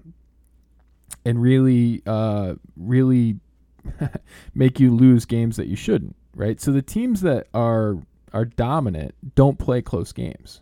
[1.26, 3.40] and really, uh, really
[4.56, 6.60] make you lose games that you shouldn't right?
[6.60, 7.98] So the teams that are
[8.32, 10.62] are dominant don't play close games.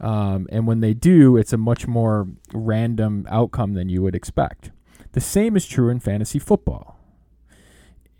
[0.00, 4.70] Um, and when they do, it's a much more random outcome than you would expect.
[5.12, 6.98] The same is true in fantasy football.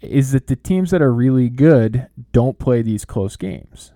[0.00, 3.92] Is that the teams that are really good don't play these close games.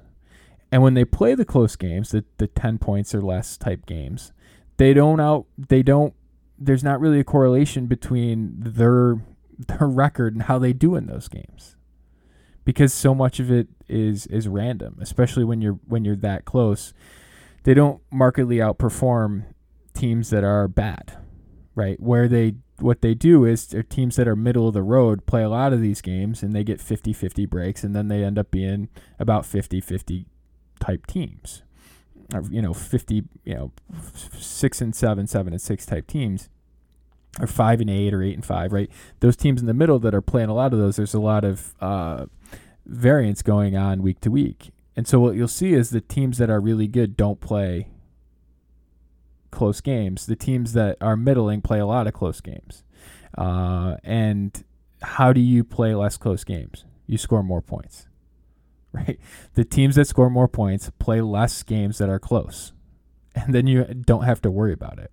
[0.70, 4.32] And when they play the close games, the, the 10 points or less type games,
[4.78, 6.14] they don't out they don't
[6.58, 9.22] there's not really a correlation between their
[9.58, 11.76] their record and how they do in those games
[12.64, 16.92] because so much of it is is random, especially when you're when you're that close.
[17.64, 19.44] They don't markedly outperform
[19.94, 21.16] teams that are bad,
[21.74, 22.00] right?
[22.00, 25.42] Where they what they do is they're teams that are middle of the road play
[25.42, 28.50] a lot of these games and they get 50-50 breaks and then they end up
[28.50, 30.26] being about 50-50
[30.80, 31.62] type teams.
[32.34, 33.72] Or, you know, 50, you know,
[34.38, 36.48] 6 and 7, 7 and 6 type teams
[37.40, 38.90] or 5 and 8 or 8 and 5, right?
[39.20, 41.44] Those teams in the middle that are playing a lot of those there's a lot
[41.44, 42.26] of uh,
[42.86, 44.70] variance going on week to week.
[44.96, 47.88] And so what you'll see is the teams that are really good don't play
[49.52, 50.26] close games.
[50.26, 52.82] The teams that are middling play a lot of close games.
[53.38, 54.64] Uh, and
[55.02, 56.84] how do you play less close games?
[57.06, 58.08] You score more points,
[58.92, 59.20] right?
[59.54, 62.72] The teams that score more points play less games that are close,
[63.36, 65.12] and then you don't have to worry about it.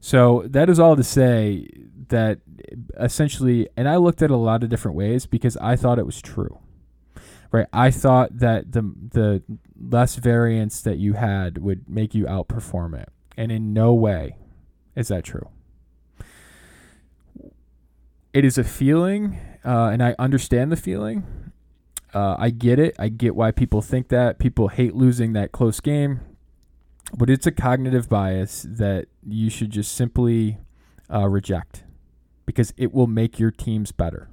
[0.00, 1.68] So that is all to say
[2.08, 2.40] that
[3.00, 6.20] essentially, and I looked at a lot of different ways because I thought it was
[6.20, 6.60] true
[7.56, 7.66] right?
[7.72, 9.42] I thought that the the
[9.78, 14.36] less variance that you had would make you outperform it, and in no way
[14.94, 15.48] is that true.
[18.32, 21.24] It is a feeling, uh, and I understand the feeling.
[22.12, 22.94] Uh, I get it.
[22.98, 24.38] I get why people think that.
[24.38, 26.20] People hate losing that close game,
[27.16, 30.58] but it's a cognitive bias that you should just simply
[31.12, 31.84] uh, reject
[32.44, 34.28] because it will make your teams better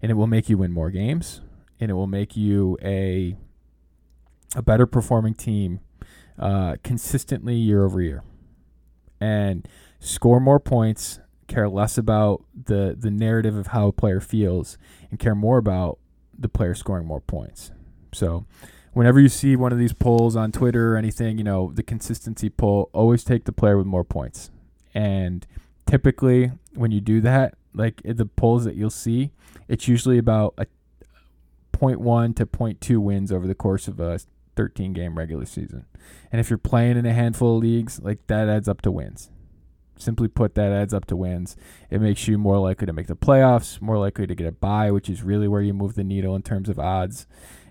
[0.00, 1.40] and it will make you win more games
[1.80, 3.36] and it will make you a
[4.56, 5.80] a better performing team
[6.38, 8.22] uh, consistently year over year,
[9.20, 9.66] and
[10.00, 11.20] score more points.
[11.46, 14.76] Care less about the the narrative of how a player feels,
[15.10, 15.98] and care more about
[16.38, 17.72] the player scoring more points.
[18.12, 18.46] So,
[18.92, 22.50] whenever you see one of these polls on Twitter or anything, you know, the consistency
[22.50, 24.50] poll, always take the player with more points.
[24.94, 25.46] And
[25.86, 29.30] typically, when you do that, like the polls that you'll see,
[29.68, 30.66] it's usually about a
[31.72, 34.18] 0.1 to 0.2 wins over the course of a
[34.58, 35.86] 13 game regular season.
[36.32, 39.30] And if you're playing in a handful of leagues, like that adds up to wins.
[39.96, 41.56] Simply put, that adds up to wins.
[41.90, 44.90] It makes you more likely to make the playoffs, more likely to get a bye,
[44.90, 47.26] which is really where you move the needle in terms of odds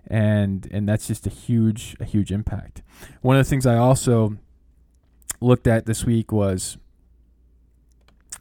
[0.09, 2.81] and and that's just a huge a huge impact.
[3.21, 4.37] One of the things I also
[5.41, 6.77] looked at this week was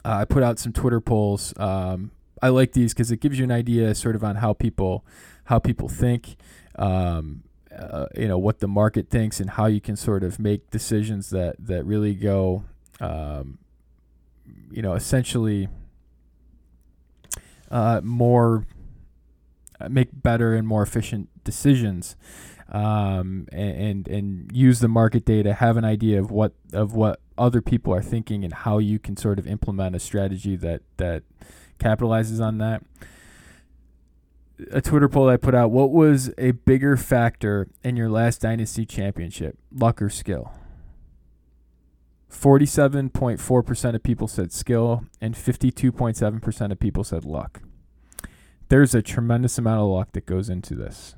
[0.05, 1.53] uh, I put out some Twitter polls.
[1.57, 5.05] Um, I like these because it gives you an idea sort of on how people
[5.45, 6.37] how people think.
[6.77, 7.43] Um,
[7.77, 11.29] uh, you know what the market thinks and how you can sort of make decisions
[11.29, 12.63] that that really go
[12.99, 13.59] um,
[14.71, 15.69] you know essentially
[17.69, 18.65] uh, more
[19.79, 22.15] uh, make better and more efficient decisions
[22.69, 27.21] um, and, and and use the market data have an idea of what of what
[27.37, 31.23] other people are thinking and how you can sort of implement a strategy that that
[31.79, 32.81] capitalizes on that
[34.71, 38.85] a Twitter poll I put out what was a bigger factor in your last dynasty
[38.85, 40.51] championship luck or skill
[42.31, 47.61] 47.4% of people said skill and 52.7% of people said luck
[48.69, 51.15] there's a tremendous amount of luck that goes into this.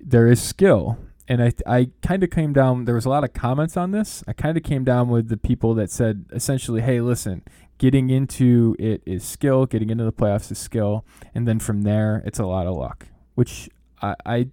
[0.00, 0.98] There is skill.
[1.28, 4.22] And I, I kind of came down, there was a lot of comments on this.
[4.28, 7.42] I kind of came down with the people that said essentially, hey, listen,
[7.78, 11.04] getting into it is skill, getting into the playoffs is skill.
[11.34, 13.68] And then from there, it's a lot of luck, which
[14.00, 14.48] I, I,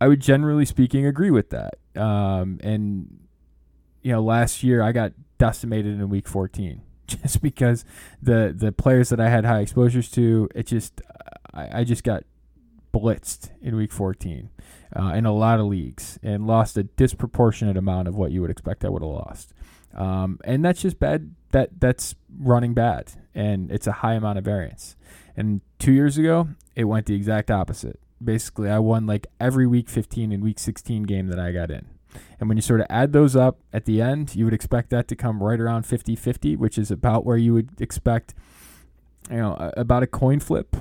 [0.00, 1.74] I would generally speaking agree with that.
[1.96, 3.26] Um, and,
[4.02, 7.84] you know, last year I got decimated in week 14 just because
[8.20, 11.00] the the players that I had high exposures to, it just
[11.52, 12.24] I, I just got
[12.92, 14.50] blitzed in week 14
[14.96, 18.50] uh, in a lot of leagues and lost a disproportionate amount of what you would
[18.50, 19.52] expect I would have lost.
[19.94, 21.34] Um, and that's just bad.
[21.50, 24.96] That that's running bad, and it's a high amount of variance.
[25.36, 27.98] And two years ago, it went the exact opposite.
[28.22, 31.86] Basically, I won like every week 15 and week 16 game that I got in.
[32.40, 35.08] And when you sort of add those up at the end, you would expect that
[35.08, 38.34] to come right around 50 50, which is about where you would expect,
[39.30, 40.76] you know, about a coin flip.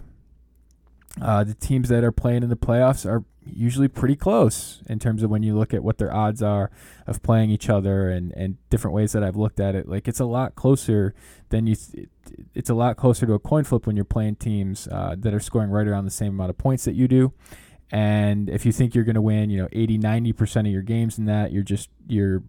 [1.21, 5.23] Uh, the teams that are playing in the playoffs are usually pretty close in terms
[5.23, 6.71] of when you look at what their odds are
[7.05, 9.87] of playing each other and, and different ways that I've looked at it.
[9.87, 11.13] Like it's a lot closer
[11.49, 11.75] than you.
[11.75, 12.09] Th-
[12.53, 15.39] it's a lot closer to a coin flip when you're playing teams uh, that are
[15.39, 17.33] scoring right around the same amount of points that you do.
[17.89, 21.17] And if you think you're going to win, you know, 80, 90% of your games
[21.17, 22.43] in that, you're just, you're,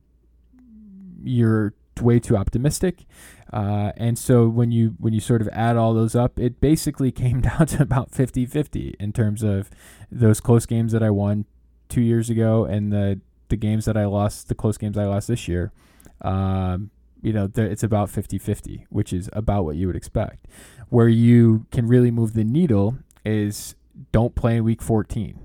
[1.23, 3.05] you're way too optimistic.
[3.53, 7.11] Uh, and so when you, when you sort of add all those up, it basically
[7.25, 9.71] came down to about 50 50 in terms of
[10.11, 11.45] those close games that I won
[11.89, 15.29] two years ago and the, the games that I lost, the close games I lost
[15.29, 15.73] this year.
[16.21, 16.91] Um,
[17.23, 20.47] you know, it's about 50 50, which is about what you would expect.
[20.89, 23.75] Where you can really move the needle is
[24.13, 25.39] don't play in week 14,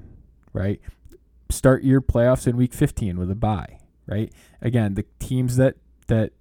[0.54, 0.80] right?
[1.50, 4.32] Start your playoffs in week 15 with a bye, right?
[4.62, 5.76] Again, the teams that
[6.08, 6.34] that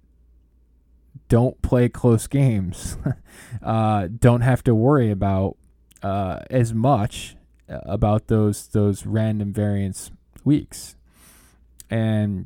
[1.33, 2.95] don't play close games
[3.63, 5.57] uh, don't have to worry about
[6.03, 7.35] uh, as much
[7.67, 10.11] uh, about those those random variance
[10.43, 10.95] weeks,
[11.89, 12.45] and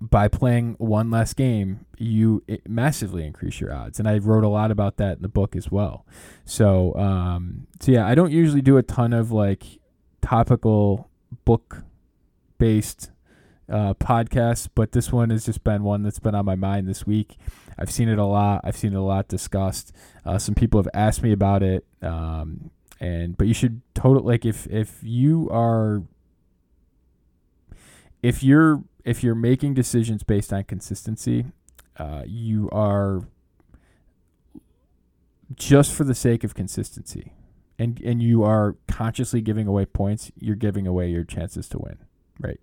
[0.00, 3.98] by playing one less game, you massively increase your odds.
[3.98, 6.06] And I wrote a lot about that in the book as well.
[6.44, 9.64] So, um, so yeah, I don't usually do a ton of like
[10.20, 11.10] topical
[11.44, 11.82] book
[12.58, 13.10] based
[13.68, 17.04] uh, podcasts, but this one has just been one that's been on my mind this
[17.04, 17.38] week.
[17.78, 18.62] I've seen it a lot.
[18.64, 19.92] I've seen it a lot discussed.
[20.24, 21.84] Uh, some people have asked me about it.
[22.00, 22.70] Um,
[23.02, 26.02] and but you should total like if if you are
[28.22, 31.46] if you're if you're making decisions based on consistency,
[31.98, 33.26] uh, you are
[35.54, 37.32] just for the sake of consistency,
[37.78, 40.30] and and you are consciously giving away points.
[40.38, 41.98] You're giving away your chances to win,
[42.38, 42.60] right?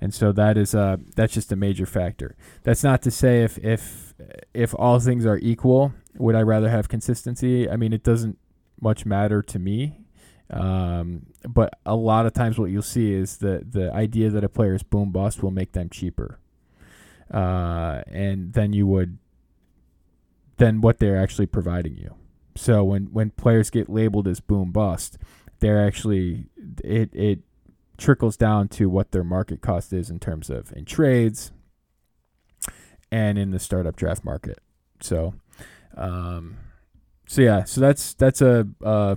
[0.00, 2.36] And so that is uh that's just a major factor.
[2.62, 4.14] That's not to say if if
[4.54, 7.68] if all things are equal, would I rather have consistency?
[7.68, 8.38] I mean, it doesn't
[8.80, 10.00] much matter to me.
[10.50, 14.48] Um, but a lot of times, what you'll see is the the idea that a
[14.48, 16.38] player is boom bust will make them cheaper,
[17.30, 19.18] uh, and then you would
[20.56, 22.14] than what they're actually providing you.
[22.56, 25.18] So when when players get labeled as boom bust,
[25.60, 26.46] they're actually
[26.82, 27.40] it it
[27.98, 31.52] trickles down to what their market cost is in terms of in trades
[33.10, 34.60] and in the startup draft market.
[35.00, 35.34] So,
[35.96, 36.56] um,
[37.26, 39.16] so yeah, so that's that's a uh,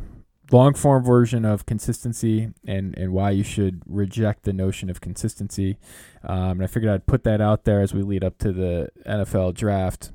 [0.51, 5.77] long form version of consistency and, and why you should reject the notion of consistency.
[6.23, 8.89] Um, and I figured I'd put that out there as we lead up to the
[9.07, 10.11] NFL draft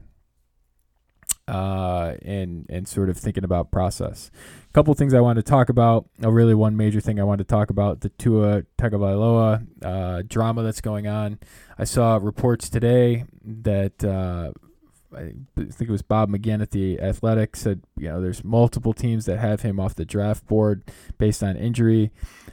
[1.49, 4.30] uh, and and sort of thinking about process.
[4.68, 6.09] A couple things I wanted to talk about.
[6.22, 10.62] Uh, really, one major thing I wanted to talk about the Tua Tagovailoa uh, drama
[10.62, 11.38] that's going on.
[11.78, 14.53] I saw reports today that uh,
[15.16, 19.26] I think it was Bob McGinn at the Athletic said you know there's multiple teams
[19.26, 22.11] that have him off the draft board based on injury.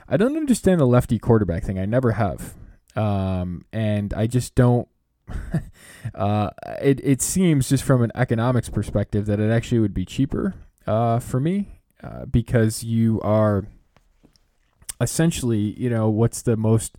[0.08, 1.80] I don't understand the lefty quarterback thing.
[1.80, 2.54] I never have,
[2.96, 4.88] um, and I just don't
[6.16, 6.50] uh,
[6.82, 10.54] it it seems just from an economics perspective that it actually would be cheaper
[10.88, 13.66] uh, for me uh, because you are
[15.02, 16.96] essentially you know what's the most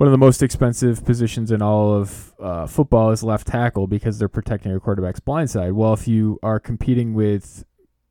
[0.00, 4.18] one of the most expensive positions in all of uh, football is left tackle because
[4.18, 5.72] they're protecting your quarterback's blind side.
[5.72, 7.66] Well, if you are competing with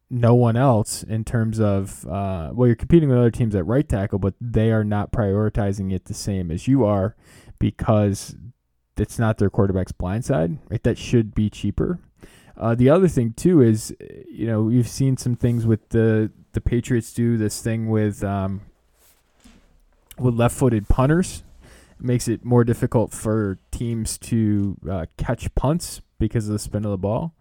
[0.08, 3.89] no one else in terms of uh, well, you're competing with other teams at right
[3.89, 7.16] tackle, but they are not prioritizing it the same as you are
[7.58, 8.36] because
[9.00, 10.84] it's not their quarterback's blind side, right?
[10.84, 12.00] That should be cheaper.
[12.58, 13.95] Uh, the other thing too is,
[14.30, 18.62] you know, we've seen some things with the the Patriots do this thing with um,
[20.18, 21.43] with left-footed punters.
[22.00, 26.84] It makes it more difficult for teams to uh, catch punts because of the spin
[26.84, 27.34] of the ball.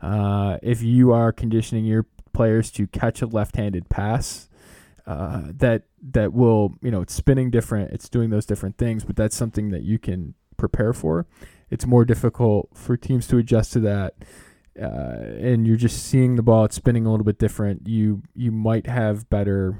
[0.00, 4.48] Uh, if you are conditioning your players to catch a left-handed pass,
[5.06, 9.16] uh, that that will you know it's spinning different, it's doing those different things, but
[9.16, 10.34] that's something that you can
[10.68, 11.26] prepare for.
[11.70, 14.14] It's more difficult for teams to adjust to that.
[14.80, 17.86] Uh, and you're just seeing the ball it's spinning a little bit different.
[17.86, 19.76] You you might have better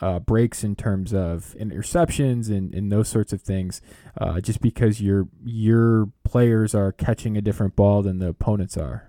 [0.00, 3.80] uh, breaks in terms of interceptions and, and those sorts of things,
[4.20, 9.08] uh, just because your your players are catching a different ball than the opponents are,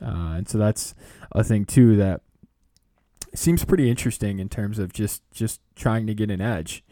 [0.00, 0.94] uh, and so that's
[1.32, 2.22] a thing too that
[3.34, 6.82] seems pretty interesting in terms of just just trying to get an edge.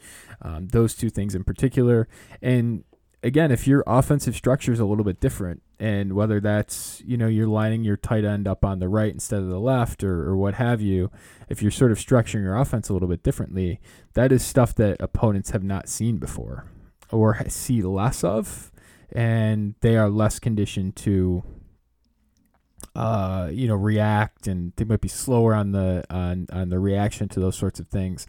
[0.42, 2.08] Um, those two things in particular,
[2.42, 2.84] and
[3.24, 7.26] again, if your offensive structure is a little bit different, and whether that's you know
[7.26, 10.36] you're lining your tight end up on the right instead of the left, or, or
[10.36, 11.10] what have you,
[11.48, 13.80] if you're sort of structuring your offense a little bit differently,
[14.12, 16.66] that is stuff that opponents have not seen before
[17.10, 18.70] or see less of,
[19.10, 21.42] and they are less conditioned to.
[22.94, 27.28] Uh, you know, react, and they might be slower on the on on the reaction
[27.28, 28.24] to those sorts of things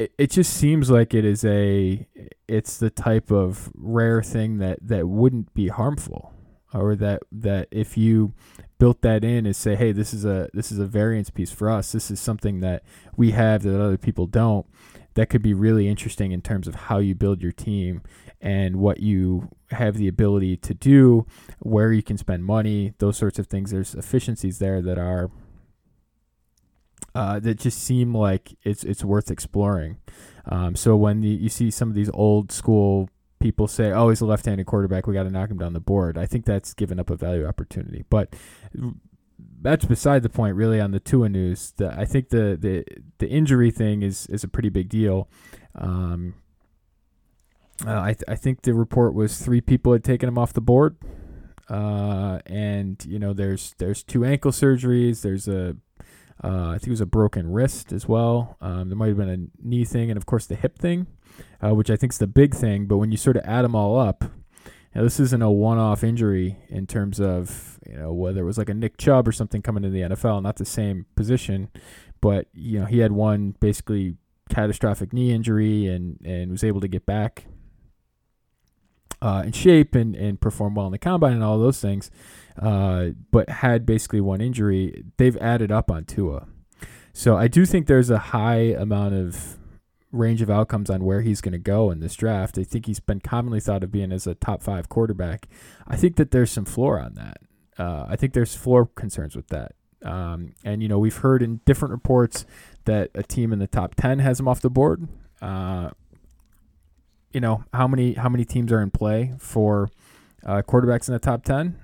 [0.00, 2.06] it, it just seems like it is a
[2.48, 6.32] it's the type of rare thing that that wouldn't be harmful
[6.72, 8.32] or that that if you
[8.78, 11.68] built that in and say hey this is a this is a variance piece for
[11.68, 11.92] us.
[11.92, 12.82] This is something that
[13.14, 14.66] we have that other people don't
[15.14, 18.00] that could be really interesting in terms of how you build your team
[18.40, 21.26] and what you have the ability to do
[21.58, 23.70] where you can spend money those sorts of things.
[23.70, 25.30] There's efficiencies there that are
[27.14, 29.98] uh, that just seem like it's it's worth exploring.
[30.46, 33.08] Um, so when the, you see some of these old school
[33.40, 35.06] people say, "Oh, he's a left-handed quarterback.
[35.06, 37.46] We got to knock him down the board," I think that's given up a value
[37.46, 38.04] opportunity.
[38.08, 38.34] But
[39.60, 40.80] that's beside the point, really.
[40.80, 42.84] On the Tua news, the, I think the, the
[43.18, 45.28] the injury thing is is a pretty big deal.
[45.74, 46.34] Um,
[47.86, 50.60] uh, I th- I think the report was three people had taken him off the
[50.60, 50.96] board.
[51.68, 55.22] Uh, and you know, there's there's two ankle surgeries.
[55.22, 55.76] There's a
[56.42, 58.56] uh, I think it was a broken wrist as well.
[58.60, 61.06] Um, there might have been a knee thing, and of course the hip thing,
[61.62, 62.86] uh, which I think is the big thing.
[62.86, 64.24] But when you sort of add them all up,
[64.94, 68.68] know, this isn't a one-off injury in terms of you know whether it was like
[68.68, 71.68] a Nick Chubb or something coming to the NFL, not the same position,
[72.20, 74.16] but you know he had one basically
[74.48, 77.44] catastrophic knee injury and and was able to get back
[79.22, 82.10] uh, in shape and and perform well in the combine and all those things
[82.60, 86.46] uh, but had basically one injury, they've added up on Tua.
[87.12, 89.58] So I do think there's a high amount of
[90.12, 92.58] range of outcomes on where he's going to go in this draft.
[92.58, 95.48] I think he's been commonly thought of being as a top five quarterback.
[95.88, 97.38] I think that there's some floor on that.
[97.78, 99.72] Uh, I think there's floor concerns with that.
[100.02, 102.46] Um, and you know we've heard in different reports
[102.86, 105.08] that a team in the top ten has him off the board.
[105.42, 105.90] Uh,
[107.32, 109.90] you know how many how many teams are in play for
[110.44, 111.78] uh, quarterbacks in the top ten?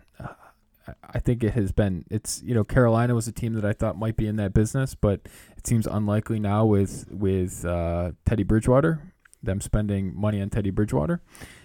[1.03, 2.05] I think it has been.
[2.11, 4.95] It's you know Carolina was a team that I thought might be in that business,
[4.95, 5.21] but
[5.57, 9.13] it seems unlikely now with with uh, Teddy Bridgewater,
[9.43, 11.23] them spending money on Teddy Bridgewater.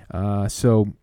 [0.09, 0.93] Uh, so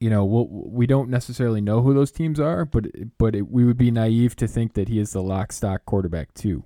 [0.00, 2.86] you know we'll, we don't necessarily know who those teams are, but
[3.18, 6.32] but it, we would be naive to think that he is the lock stock quarterback
[6.34, 6.64] too.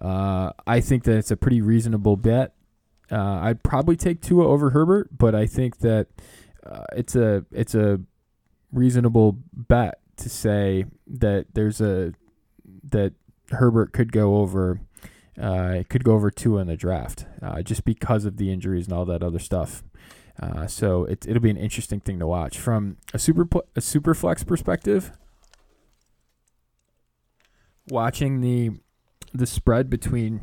[0.00, 2.54] Uh, I think that it's a pretty reasonable bet.
[3.10, 6.08] Uh, I'd probably take Tua over Herbert, but I think that
[6.66, 8.00] uh, it's a it's a
[8.74, 12.12] reasonable bet to say that there's a
[12.90, 13.14] that
[13.50, 14.80] Herbert could go over.
[15.40, 18.92] Uh, could go over Tua in the draft, uh, just because of the injuries and
[18.92, 19.82] all that other stuff.
[20.40, 24.14] Uh, so it, it'll be an interesting thing to watch from a super a super
[24.14, 25.10] flex perspective.
[27.88, 28.70] Watching the
[29.32, 30.42] the spread between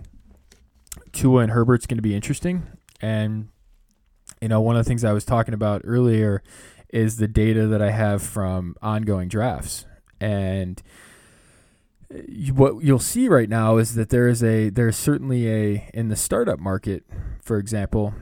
[1.13, 2.67] Tua and Herbert's going to be interesting,
[3.01, 3.47] and
[4.41, 6.43] you know one of the things I was talking about earlier
[6.91, 9.85] is the data that I have from ongoing drafts,
[10.19, 10.81] and
[12.53, 16.15] what you'll see right now is that there is a there's certainly a in the
[16.15, 17.03] startup market,
[17.41, 18.13] for example,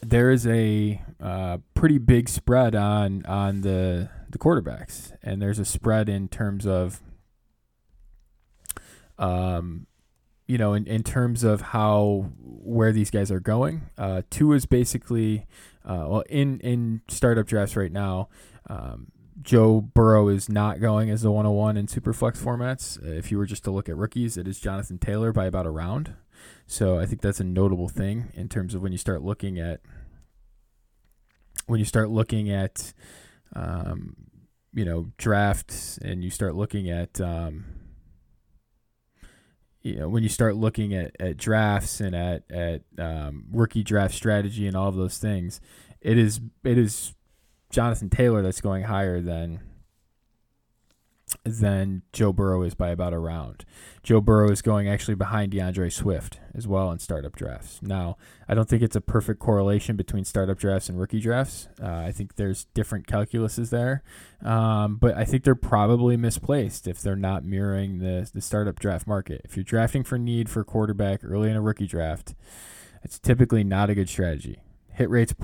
[0.00, 5.64] there is a uh, pretty big spread on on the the quarterbacks, and there's a
[5.64, 7.00] spread in terms of,
[9.18, 9.86] um,
[10.46, 13.90] you know, in, in terms of how where these guys are going.
[13.96, 15.46] Uh, Tua is basically,
[15.86, 18.28] uh, well, in in startup drafts right now.
[18.68, 19.12] Um,
[19.42, 23.02] Joe Burrow is not going as the 101 in superflex formats.
[23.06, 25.70] If you were just to look at rookies, it is Jonathan Taylor by about a
[25.70, 26.14] round.
[26.66, 29.80] So I think that's a notable thing in terms of when you start looking at
[31.66, 32.92] when you start looking at
[33.54, 34.16] um,
[34.72, 37.64] you know drafts and you start looking at um,
[39.86, 44.14] you know when you start looking at, at drafts and at at um, rookie draft
[44.14, 45.60] strategy and all of those things,
[46.00, 47.14] it is it is
[47.70, 49.60] Jonathan Taylor that's going higher than
[51.46, 53.64] than Joe Burrow is by about a round.
[54.02, 57.80] Joe Burrow is going actually behind D'Andre Swift as well in startup drafts.
[57.80, 58.16] Now,
[58.48, 61.68] I don't think it's a perfect correlation between startup drafts and rookie drafts.
[61.80, 64.02] Uh, I think there's different calculuses there,
[64.44, 69.06] um, but I think they're probably misplaced if they're not mirroring the the startup draft
[69.06, 69.42] market.
[69.44, 72.34] If you're drafting for need for quarterback early in a rookie draft,
[73.04, 74.58] it's typically not a good strategy.
[74.92, 75.34] Hit rates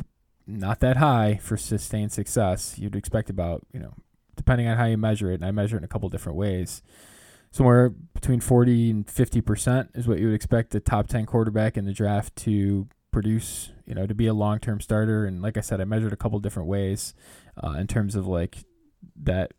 [0.47, 2.77] not that high for sustained success.
[2.77, 3.95] You'd expect about you know
[4.43, 6.83] depending on how you measure it, and I measure it in a couple different ways.
[7.53, 11.85] Somewhere between 40 and 50% is what you would expect the top 10 quarterback in
[11.85, 15.27] the draft to produce, you know, to be a long term starter.
[15.27, 17.15] And like I said, I measured a couple different ways
[17.63, 18.57] uh, in terms of like
[19.23, 19.53] that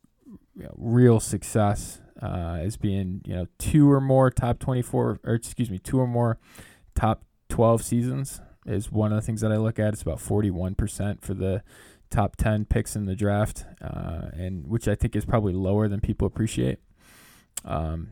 [0.56, 5.34] you know, real success uh, as being, you know, two or more top 24, or
[5.34, 6.40] excuse me, two or more
[6.94, 9.94] top 12 seasons is one of the things that I look at.
[9.94, 11.64] It's about 41% for the
[12.14, 16.00] top 10 picks in the draft, uh, and which I think is probably lower than
[16.00, 16.80] people appreciate.
[17.66, 18.12] Um,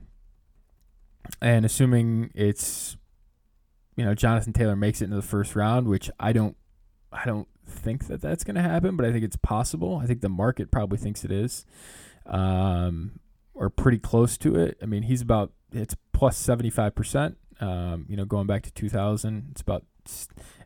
[1.41, 2.97] and assuming it's,
[3.95, 6.58] you know, Jonathan Taylor makes it into the first round, which I don't,
[7.12, 9.99] I don't think that that's going to happen, but I think it's possible.
[10.02, 11.66] I think the market probably thinks it is,
[12.26, 13.20] um,
[13.54, 14.78] or pretty close to it.
[14.82, 17.38] I mean, he's about it's plus seventy five percent.
[17.60, 19.86] Um, you know, going back to two thousand, it's about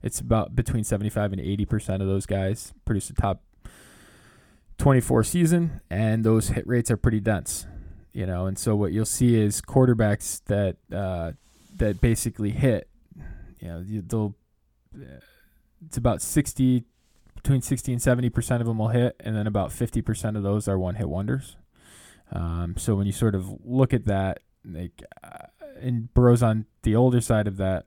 [0.04, 3.42] it's about between 75 and 80% of those guys produce a top
[4.78, 7.66] 24 season and those hit rates are pretty dense
[8.16, 8.46] you know?
[8.48, 11.34] And so what you'll see is quarterbacks that uh,
[11.76, 12.88] that basically hit
[13.60, 14.36] you know they'll
[15.86, 16.86] it's about 60
[17.36, 20.80] between 60 and 70% of them will hit and then about 50% of those are
[20.80, 21.58] one hit wonders.
[22.32, 25.48] Um, so when you sort of look at that like uh,
[25.80, 27.86] and Burrow's on the older side of that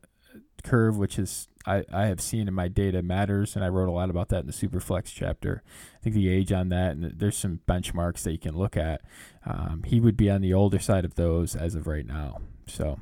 [0.68, 3.92] curve, which is I, I have seen in my data matters, and I wrote a
[3.92, 5.62] lot about that in the Superflex chapter.
[5.96, 9.02] I think the age on that, and there's some benchmarks that you can look at.
[9.44, 12.38] Um, he would be on the older side of those as of right now.
[12.66, 12.98] So,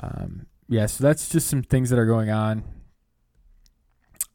[0.00, 2.64] um, yeah, so that's just some things that are going on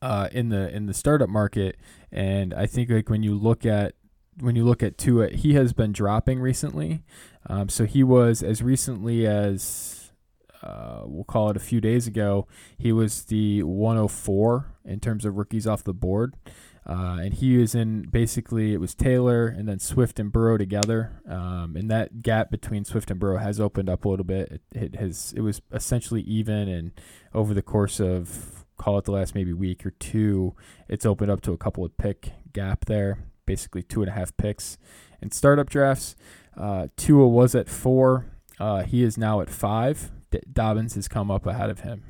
[0.01, 1.78] uh, in the in the startup market,
[2.11, 3.93] and I think like when you look at
[4.39, 7.03] when you look at Tua, he has been dropping recently.
[7.47, 9.99] Um, so he was as recently as
[10.62, 12.47] uh, we'll call it a few days ago,
[12.78, 16.36] he was the 104 in terms of rookies off the board.
[16.89, 21.22] Uh, and he was in basically it was Taylor and then Swift and Burrow together,
[21.30, 24.51] um, and that gap between Swift and Burrow has opened up a little bit.
[24.51, 26.91] It, it has it was essentially even, and
[27.32, 30.55] over the course of call it the last maybe week or two,
[30.88, 34.36] it's opened up to a couple of pick gap there, basically two and a half
[34.38, 34.80] picks.
[35.22, 36.16] In startup drafts,
[36.57, 38.26] uh, Tua was at four.
[38.60, 40.10] Uh, he is now at five.
[40.32, 42.04] D- Dobbins has come up ahead of him.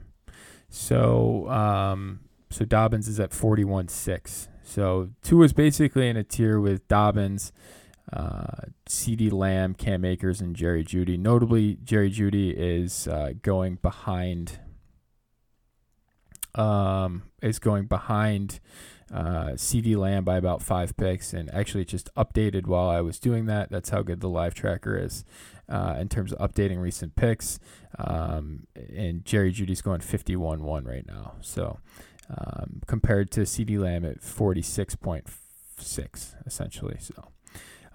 [0.70, 4.48] So um, so Dobbins is at 41.6.
[4.64, 7.52] So Tua is basically in a tier with Dobbins,
[8.12, 11.18] uh, CeeDee Lamb, Cam Akers, and Jerry Jeudy.
[11.18, 14.60] Notably, Jerry Jeudy is uh, going behind.
[16.56, 18.60] Um, is going behind
[19.14, 23.46] uh, CeeDee Lamb by about five picks, and actually just updated while I was doing
[23.46, 23.70] that.
[23.70, 25.24] That's how good the live tracker is
[25.70, 27.60] uh, in terms of updating recent picks.
[27.98, 31.34] Um, and Jerry Jeudy's going 51 1 right now.
[31.42, 31.80] So
[32.30, 36.98] um, compared to CeeDee Lamb at 46.6, essentially.
[37.00, 37.32] So.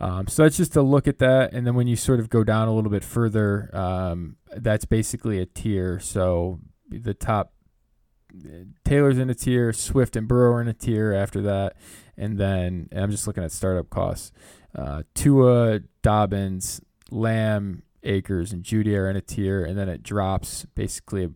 [0.00, 1.52] Um, so that's just a look at that.
[1.52, 5.40] And then when you sort of go down a little bit further, um, that's basically
[5.40, 6.00] a tier.
[6.00, 6.58] So
[6.88, 7.54] the top
[8.84, 11.76] Taylor's in a tier, Swift and Burrow are in a tier after that,
[12.16, 14.32] and then and I'm just looking at startup costs.
[14.74, 16.80] Uh, Tua, Dobbins,
[17.14, 21.30] Lamb, Akers, and Jeudy are in a tier, and then it drops basically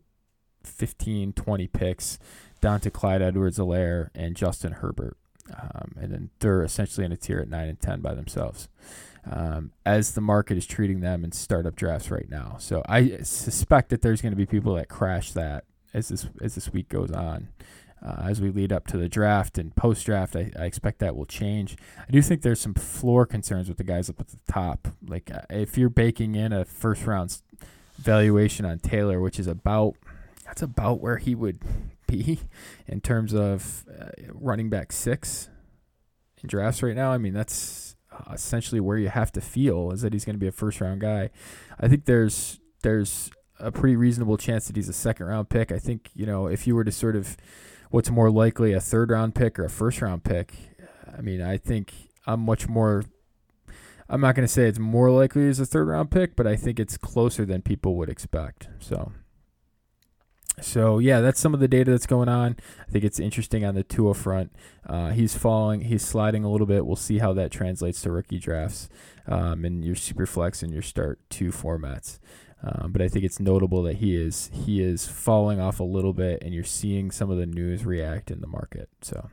[0.64, 2.18] 15, 20 picks
[2.60, 5.16] down to Clyde Edwards-Helaire and Justin Herbert.
[5.56, 8.68] Um, and then they're essentially in a tier at 9 and 10 by themselves.
[9.30, 12.56] Um, as the market is treating them in startup drafts right now.
[12.58, 16.54] So I suspect that there's going to be people that crash that as this as
[16.54, 17.48] this week goes on.
[18.04, 21.16] Uh, as we lead up to the draft and post draft, I, I, expect that
[21.16, 21.76] will change.
[22.06, 24.88] I do think there's some floor concerns with the guys up at the top.
[25.06, 27.40] Like uh, if you're baking in a first round
[27.96, 29.94] valuation on Taylor, which is about
[30.44, 31.60] that's about where he would
[32.06, 32.40] be
[32.86, 35.50] in terms of uh, running back six
[36.42, 37.12] in drafts right now.
[37.12, 40.40] I mean, that's uh, essentially where you have to feel is that he's going to
[40.40, 41.30] be a first round guy.
[41.80, 43.30] I think there's there's
[43.60, 45.72] a pretty reasonable chance that he's a second round pick.
[45.72, 47.36] I think, you know, if you were to sort of
[47.90, 50.54] what's more likely a third round pick or a first round pick,
[51.16, 51.92] I mean, I think
[52.26, 53.04] I'm much more
[54.10, 56.56] I'm not going to say it's more likely as a third round pick, but I
[56.56, 58.68] think it's closer than people would expect.
[58.78, 59.12] So
[60.60, 62.56] so yeah, that's some of the data that's going on.
[62.80, 64.52] I think it's interesting on the Tua front.
[64.86, 66.86] Uh, he's falling, he's sliding a little bit.
[66.86, 68.88] We'll see how that translates to rookie drafts
[69.26, 72.18] um, and your super flex and your start two formats.
[72.62, 76.12] Um, but I think it's notable that he is he is falling off a little
[76.12, 78.88] bit, and you're seeing some of the news react in the market.
[79.00, 79.30] So.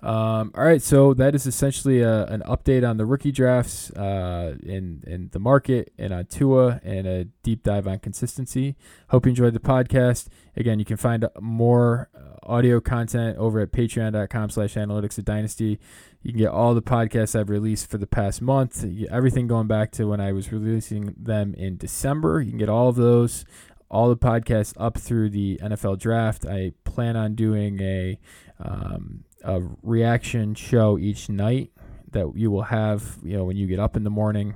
[0.00, 4.54] Um, all right, so that is essentially a, an update on the rookie drafts uh,
[4.62, 8.76] in in the market and on Tua and a deep dive on consistency.
[9.08, 10.28] Hope you enjoyed the podcast.
[10.56, 15.80] Again, you can find more uh, audio content over at patreon.com slash analytics of dynasty.
[16.22, 19.90] You can get all the podcasts I've released for the past month, everything going back
[19.92, 22.40] to when I was releasing them in December.
[22.40, 23.44] You can get all of those,
[23.90, 26.46] all the podcasts up through the NFL draft.
[26.46, 28.18] I plan on doing a
[28.60, 31.72] um, a reaction show each night
[32.10, 34.54] that you will have, you know, when you get up in the morning.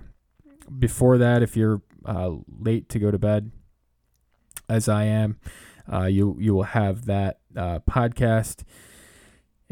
[0.79, 3.51] Before that, if you're uh, late to go to bed,
[4.69, 5.39] as I am,
[5.93, 8.63] uh, you you will have that uh, podcast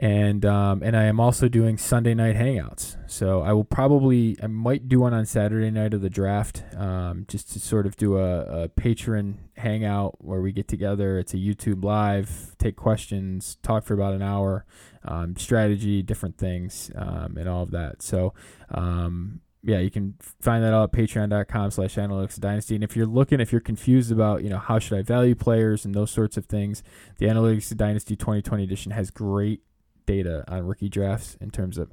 [0.03, 2.97] and um, and I am also doing Sunday night hangouts.
[3.07, 7.27] So I will probably I might do one on Saturday night of the draft, um,
[7.29, 11.19] just to sort of do a, a patron hangout where we get together.
[11.19, 14.65] It's a YouTube live, take questions, talk for about an hour,
[15.05, 18.03] um, strategy, different things, um, and all of that.
[18.03, 18.35] So
[18.71, 22.75] um, yeah, you can find that all at patreon.com slash analytics dynasty.
[22.75, 25.85] And if you're looking, if you're confused about, you know, how should I value players
[25.85, 26.83] and those sorts of things,
[27.19, 29.61] the Analytics Dynasty 2020 edition has great
[30.07, 31.93] data on rookie drafts in terms of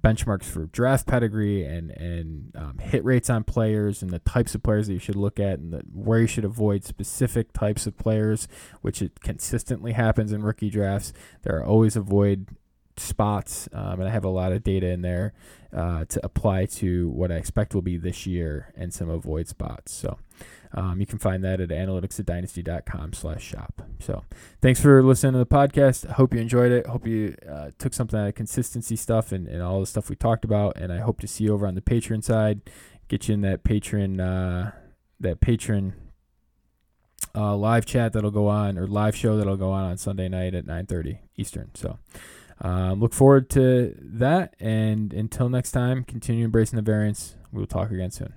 [0.00, 4.62] benchmarks for draft pedigree and and um, hit rates on players and the types of
[4.62, 7.96] players that you should look at and the, where you should avoid specific types of
[7.96, 8.48] players,
[8.80, 11.12] which it consistently happens in rookie drafts.
[11.42, 12.48] There are always avoid
[12.96, 15.32] spots, um, and I have a lot of data in there
[15.74, 19.92] uh, to apply to what I expect will be this year and some avoid spots.
[19.92, 20.18] So.
[20.74, 23.82] Um, you can find that at analyticsdynasty.com slash shop.
[24.00, 24.24] So
[24.60, 26.08] thanks for listening to the podcast.
[26.08, 26.86] I hope you enjoyed it.
[26.86, 30.16] Hope you uh, took something out of consistency stuff and, and all the stuff we
[30.16, 30.76] talked about.
[30.76, 32.62] And I hope to see you over on the Patreon side.
[33.08, 34.70] Get you in that Patreon, uh,
[35.20, 35.94] that patron
[37.34, 40.54] uh, live chat that'll go on or live show that'll go on on Sunday night
[40.54, 41.70] at 9:30 Eastern.
[41.74, 41.98] So
[42.60, 44.54] um, look forward to that.
[44.60, 47.36] And until next time, continue embracing the variance.
[47.50, 48.34] We will talk again soon.